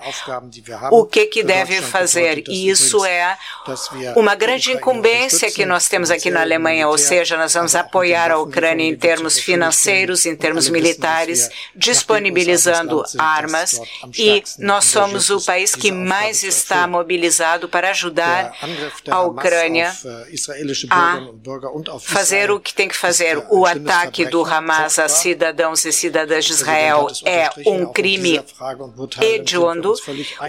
o 0.92 1.06
que, 1.06 1.26
que 1.26 1.44
deve 1.44 1.82
fazer. 1.82 2.44
E 2.48 2.70
isso 2.70 3.06
é 3.06 3.38
uma 4.16 4.36
grande 4.36 4.72
incumbência 4.72 5.52
que 5.52 5.66
nós 5.66 5.88
temos 5.88 6.12
aqui 6.12 6.30
na 6.30 6.42
Alemanha, 6.42 6.88
ou 6.88 6.98
seja, 6.98 7.38
nós 7.38 7.54
vamos 7.54 7.65
vamos 7.66 7.74
apoiar 7.74 8.32
a 8.32 8.38
Ucrânia 8.38 8.86
em 8.86 8.96
termos 8.96 9.40
financeiros, 9.40 10.28
em 10.28 10.36
termos 10.36 10.70
militares, 10.70 11.50
disponibilizando 11.76 13.04
armas 13.18 13.82
e 14.16 14.44
nós 14.60 14.86
somos 14.86 15.32
o 15.32 15.44
país 15.44 15.76
que 15.76 15.92
mais 15.92 16.44
está 16.44 16.86
mobilizado 16.86 17.68
para 17.68 17.90
ajudar 17.90 18.54
a 19.10 19.22
Ucrânia 19.22 19.92
a 20.92 21.20
fazer 22.00 22.52
o 22.52 22.60
que 22.60 22.72
tem 22.72 22.88
que 22.88 22.96
fazer. 22.96 23.44
O 23.50 23.66
ataque 23.66 24.26
do 24.26 24.46
Hamas 24.46 25.00
a 25.00 25.10
cidadãos 25.10 25.86
e 25.86 25.92
cidadãs 25.92 26.46
de 26.46 26.52
Israel 26.52 27.08
é 27.26 27.50
um 27.66 27.92
crime 27.92 28.42
hediondo. 29.20 29.96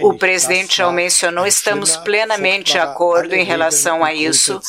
O 0.03 0.13
presidente 0.19 0.77
já 0.77 0.87
o 0.87 0.91
mencionou, 0.91 1.47
estamos 1.47 1.97
plenamente 1.97 2.73
de 2.73 2.77
acordo 2.77 3.33
em 3.33 3.43
relação 3.43 4.03
a 4.03 4.13
isso. 4.13 4.61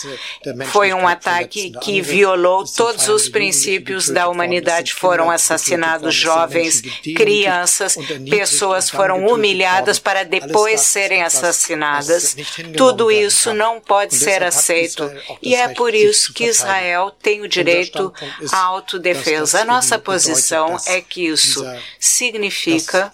Foi 0.71 0.95
um 0.95 1.07
ataque 1.07 1.73
que 1.83 2.01
violou 2.01 2.38
violou 2.39 2.65
todos 2.65 3.09
os 3.09 3.29
princípios 3.29 4.09
da 4.09 4.29
humanidade. 4.29 4.95
Foram 4.95 5.31
assassinados 5.31 6.15
jovens, 6.15 6.81
crianças, 7.17 7.97
pessoas 8.31 8.89
foram 8.89 9.27
humilhadas 9.27 9.99
para 9.99 10.25
depois 10.25 10.81
serem 10.81 11.23
assassinadas. 11.23 12.37
Tudo 12.77 13.11
isso 13.11 13.53
não 13.53 13.81
pode 13.81 14.15
ser 14.15 14.43
aceito. 14.43 15.11
E 15.43 15.55
é 15.55 15.69
por 15.69 15.95
isso 15.95 16.33
que 16.33 16.45
Israel 16.45 17.11
tem 17.11 17.43
o 17.43 17.49
direito 17.49 18.13
à 18.53 18.59
autodefesa. 18.59 19.63
A 19.63 19.65
nossa 19.65 19.99
posição 19.99 20.77
é 20.87 21.01
que 21.01 21.27
isso 21.27 21.65
significa 21.99 23.11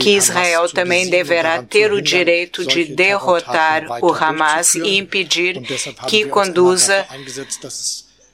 que 0.00 0.16
Israel 0.16 0.68
também 0.68 1.08
deverá 1.08 1.62
ter 1.62 1.92
o 1.92 2.02
direito 2.02 2.66
de 2.66 2.84
derrotar 2.84 3.86
o 4.02 4.12
Hamas 4.12 4.74
e 4.74 4.96
impedir 4.96 5.60
que 6.08 6.24
conduza 6.26 7.06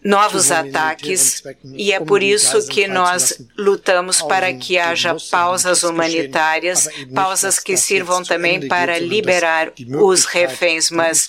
novos 0.07 0.53
ataques 0.53 1.43
e 1.75 1.93
é 1.93 1.99
por 1.99 2.23
isso 2.23 2.67
que 2.69 2.87
nós 2.87 3.43
lutamos 3.59 4.23
para 4.23 4.53
que 4.55 4.79
haja 4.79 5.17
pausas 5.31 5.83
humanitárias, 5.83 6.89
pausas 7.13 7.59
que 7.59 7.77
sirvam 7.77 8.23
também 8.23 8.69
para 8.69 8.99
liberar 8.99 9.73
os 10.01 10.25
reféns, 10.25 10.91
mas 10.91 11.29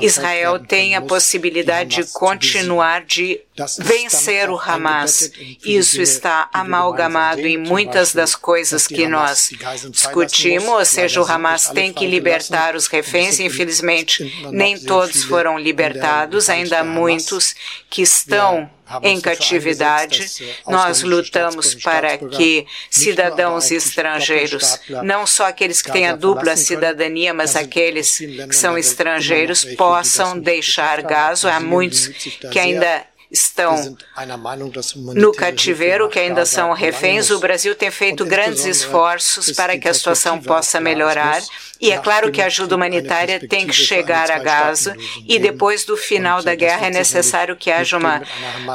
Israel 0.00 0.58
tem 0.58 0.94
a 0.94 1.00
possibilidade 1.00 2.02
de 2.02 2.12
continuar 2.12 3.04
de 3.04 3.40
vencer 3.78 4.50
o 4.50 4.58
Hamas. 4.58 5.30
Isso 5.64 6.00
está 6.00 6.48
amalgamado 6.52 7.40
em 7.40 7.58
muitas 7.58 8.12
das 8.12 8.34
coisas 8.34 8.86
que 8.86 9.06
nós 9.06 9.50
discutimos, 9.90 10.68
ou 10.68 10.84
seja, 10.84 11.20
o 11.20 11.30
Hamas 11.30 11.68
tem 11.68 11.92
que 11.92 12.06
libertar 12.06 12.74
os 12.74 12.86
reféns. 12.86 13.40
Infelizmente, 13.40 14.48
nem 14.50 14.78
todos 14.78 15.24
foram 15.24 15.58
libertados, 15.58 16.48
ainda 16.48 16.80
há 16.80 16.84
muitos 16.84 17.54
que 17.90 18.02
estão 18.02 18.70
em 19.02 19.20
catividade. 19.20 20.26
Nós 20.66 21.02
lutamos 21.02 21.74
para 21.74 22.18
que 22.18 22.66
cidadãos 22.90 23.70
estrangeiros, 23.70 24.78
não 25.02 25.26
só 25.26 25.46
aqueles 25.46 25.80
que 25.80 25.92
têm 25.92 26.08
a 26.08 26.16
dupla 26.16 26.56
cidadania, 26.56 27.32
mas 27.32 27.56
aqueles 27.56 28.18
que 28.18 28.54
são 28.54 28.76
estrangeiros, 28.76 29.64
possam 29.76 30.38
deixar 30.38 31.02
Gaza. 31.02 31.52
Há 31.52 31.60
muitos 31.60 32.08
que 32.50 32.58
ainda 32.58 33.06
estão 33.32 33.96
no 35.14 35.32
cativeiro, 35.32 36.08
que 36.08 36.18
ainda 36.18 36.44
são 36.44 36.72
reféns. 36.72 37.30
O 37.30 37.38
Brasil 37.38 37.74
tem 37.74 37.90
feito 37.90 38.26
grandes 38.26 38.66
esforços 38.66 39.50
para 39.52 39.78
que 39.78 39.88
a 39.88 39.94
situação 39.94 40.38
possa 40.38 40.78
melhorar. 40.78 41.42
E 41.80 41.90
é 41.90 41.98
claro 41.98 42.30
que 42.30 42.40
a 42.40 42.46
ajuda 42.46 42.76
humanitária 42.76 43.40
tem 43.40 43.66
que 43.66 43.72
chegar 43.72 44.30
a 44.30 44.38
Gaza 44.38 44.94
e 45.26 45.38
depois 45.38 45.84
do 45.84 45.96
final 45.96 46.40
da 46.40 46.54
guerra 46.54 46.86
é 46.86 46.90
necessário 46.90 47.56
que 47.56 47.72
haja 47.72 47.96
uma 47.96 48.22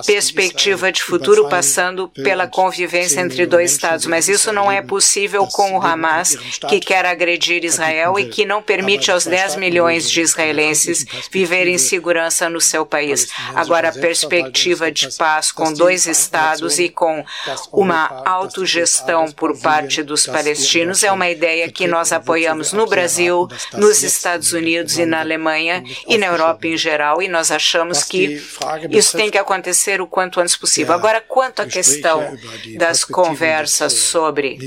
perspectiva 0.06 0.92
de 0.92 1.02
futuro 1.02 1.48
passando 1.48 2.10
pela 2.10 2.48
convivência 2.48 3.22
entre 3.22 3.46
dois 3.46 3.72
Estados. 3.72 4.08
Mas 4.08 4.28
isso 4.28 4.52
não 4.52 4.70
é 4.72 4.82
possível 4.82 5.46
com 5.48 5.78
o 5.78 5.82
Hamas, 5.82 6.36
que 6.68 6.80
quer 6.80 7.06
agredir 7.06 7.64
Israel 7.64 8.20
e 8.20 8.26
que 8.26 8.44
não 8.44 8.62
permite 8.62 9.12
aos 9.12 9.26
10 9.26 9.56
milhões 9.56 10.10
de 10.10 10.22
israelenses 10.22 11.06
viverem 11.32 11.76
em 11.76 11.78
segurança 11.78 12.50
no 12.50 12.60
seu 12.60 12.86
país. 12.86 13.28
Agora, 13.56 13.90
a 13.90 13.94
perspectiva 13.94 14.47
perspectiva 14.52 14.92
de 14.92 15.10
paz 15.18 15.52
com 15.52 15.72
dois 15.74 16.06
estados 16.06 16.80
e 16.80 16.90
com 16.90 17.24
uma 17.72 18.24
autogestão 18.26 19.32
por 19.32 19.58
parte 19.60 20.04
dos 20.04 20.26
palestinos. 20.26 21.04
É 21.04 21.12
uma 21.12 21.30
ideia 21.30 21.72
que 21.72 21.88
nós 21.88 22.12
apoiamos 22.12 22.74
no 22.74 22.86
Brasil, 22.86 23.48
nos 23.74 24.04
Estados 24.04 24.54
Unidos 24.54 24.98
e 24.98 25.06
na 25.06 25.20
Alemanha 25.20 25.84
e 26.08 26.18
na 26.18 26.28
Europa 26.28 26.68
em 26.68 26.78
geral, 26.78 27.22
e 27.22 27.28
nós 27.28 27.52
achamos 27.52 28.04
que 28.04 28.42
isso 28.90 29.18
tem 29.18 29.30
que 29.30 29.38
acontecer 29.38 30.02
o 30.02 30.08
quanto 30.08 30.40
antes 30.40 30.56
possível. 30.56 30.94
Agora, 30.94 31.22
quanto 31.22 31.62
à 31.62 31.66
questão 31.66 32.38
das 32.78 33.04
conversas 33.04 33.94
sobre 33.94 34.58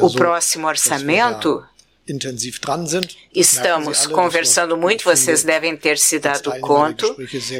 o 0.00 0.12
próximo 0.12 0.66
orçamento, 0.66 1.64
Estamos 3.34 4.06
conversando 4.06 4.76
muito, 4.76 5.04
vocês 5.04 5.42
devem 5.42 5.76
ter 5.76 5.98
se 5.98 6.18
dado 6.18 6.50
conta. 6.60 7.06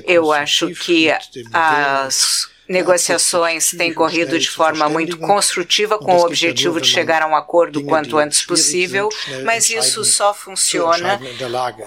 Eu 0.04 0.32
acho 0.32 0.68
que 0.74 1.10
as 1.52 2.48
negociações 2.68 3.70
têm 3.70 3.94
corrido 3.94 4.38
de 4.38 4.50
forma 4.50 4.88
muito 4.88 5.16
construtiva 5.16 5.98
com 5.98 6.16
o 6.16 6.26
objetivo 6.26 6.80
de 6.80 6.86
chegar 6.88 7.22
a 7.22 7.26
um 7.26 7.34
acordo 7.34 7.82
quanto 7.84 8.18
antes 8.18 8.42
possível, 8.42 9.08
mas 9.44 9.70
isso 9.70 10.04
só 10.04 10.34
funciona 10.34 11.18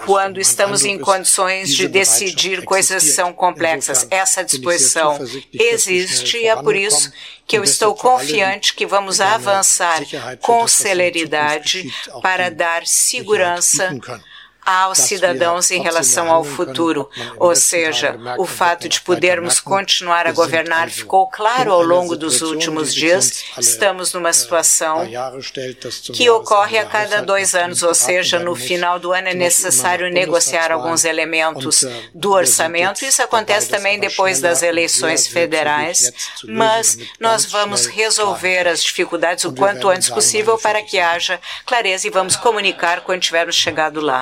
quando 0.04 0.40
estamos 0.40 0.84
em 0.84 0.98
condições 0.98 1.72
de 1.74 1.86
decidir 1.86 2.64
coisas 2.64 3.04
que 3.04 3.10
são 3.10 3.32
complexas. 3.32 4.06
Essa 4.10 4.42
disposição 4.42 5.18
existe 5.52 6.38
e 6.38 6.46
é 6.46 6.56
por 6.56 6.74
isso 6.74 7.12
que 7.46 7.56
eu 7.56 7.64
estou 7.64 7.94
confiante 7.94 8.74
que 8.74 8.86
vamos 8.86 9.20
avançar 9.20 10.02
com 10.40 10.66
celeridade 10.66 11.92
para 12.22 12.50
dar 12.50 12.86
segurança 12.86 13.94
aos 14.64 14.98
cidadãos 14.98 15.70
em 15.70 15.82
relação 15.82 16.30
ao 16.30 16.44
futuro. 16.44 17.08
Ou 17.36 17.54
seja, 17.54 18.16
o 18.38 18.46
fato 18.46 18.88
de 18.88 19.00
podermos 19.00 19.60
continuar 19.60 20.26
a 20.26 20.32
governar 20.32 20.90
ficou 20.90 21.28
claro 21.28 21.72
ao 21.72 21.82
longo 21.82 22.16
dos 22.16 22.42
últimos 22.42 22.94
dias. 22.94 23.44
Estamos 23.58 24.12
numa 24.12 24.32
situação 24.32 25.08
que 26.12 26.30
ocorre 26.30 26.78
a 26.78 26.84
cada 26.84 27.20
dois 27.20 27.54
anos, 27.54 27.82
ou 27.82 27.94
seja, 27.94 28.38
no 28.38 28.54
final 28.54 28.98
do 28.98 29.12
ano 29.12 29.28
é 29.28 29.34
necessário 29.34 30.10
negociar 30.12 30.70
alguns 30.70 31.04
elementos 31.04 31.84
do 32.14 32.32
orçamento. 32.32 33.04
Isso 33.04 33.22
acontece 33.22 33.68
também 33.68 33.98
depois 33.98 34.40
das 34.40 34.62
eleições 34.62 35.26
federais, 35.26 36.12
mas 36.44 36.98
nós 37.18 37.46
vamos 37.46 37.86
resolver 37.86 38.68
as 38.68 38.82
dificuldades 38.82 39.44
o 39.44 39.52
quanto 39.52 39.88
antes 39.88 40.08
possível 40.08 40.56
para 40.58 40.82
que 40.82 40.98
haja 40.98 41.40
clareza 41.66 42.06
e 42.06 42.10
vamos 42.10 42.36
comunicar 42.36 43.00
quando 43.00 43.20
tivermos 43.20 43.56
chegado 43.56 44.00
lá. 44.00 44.12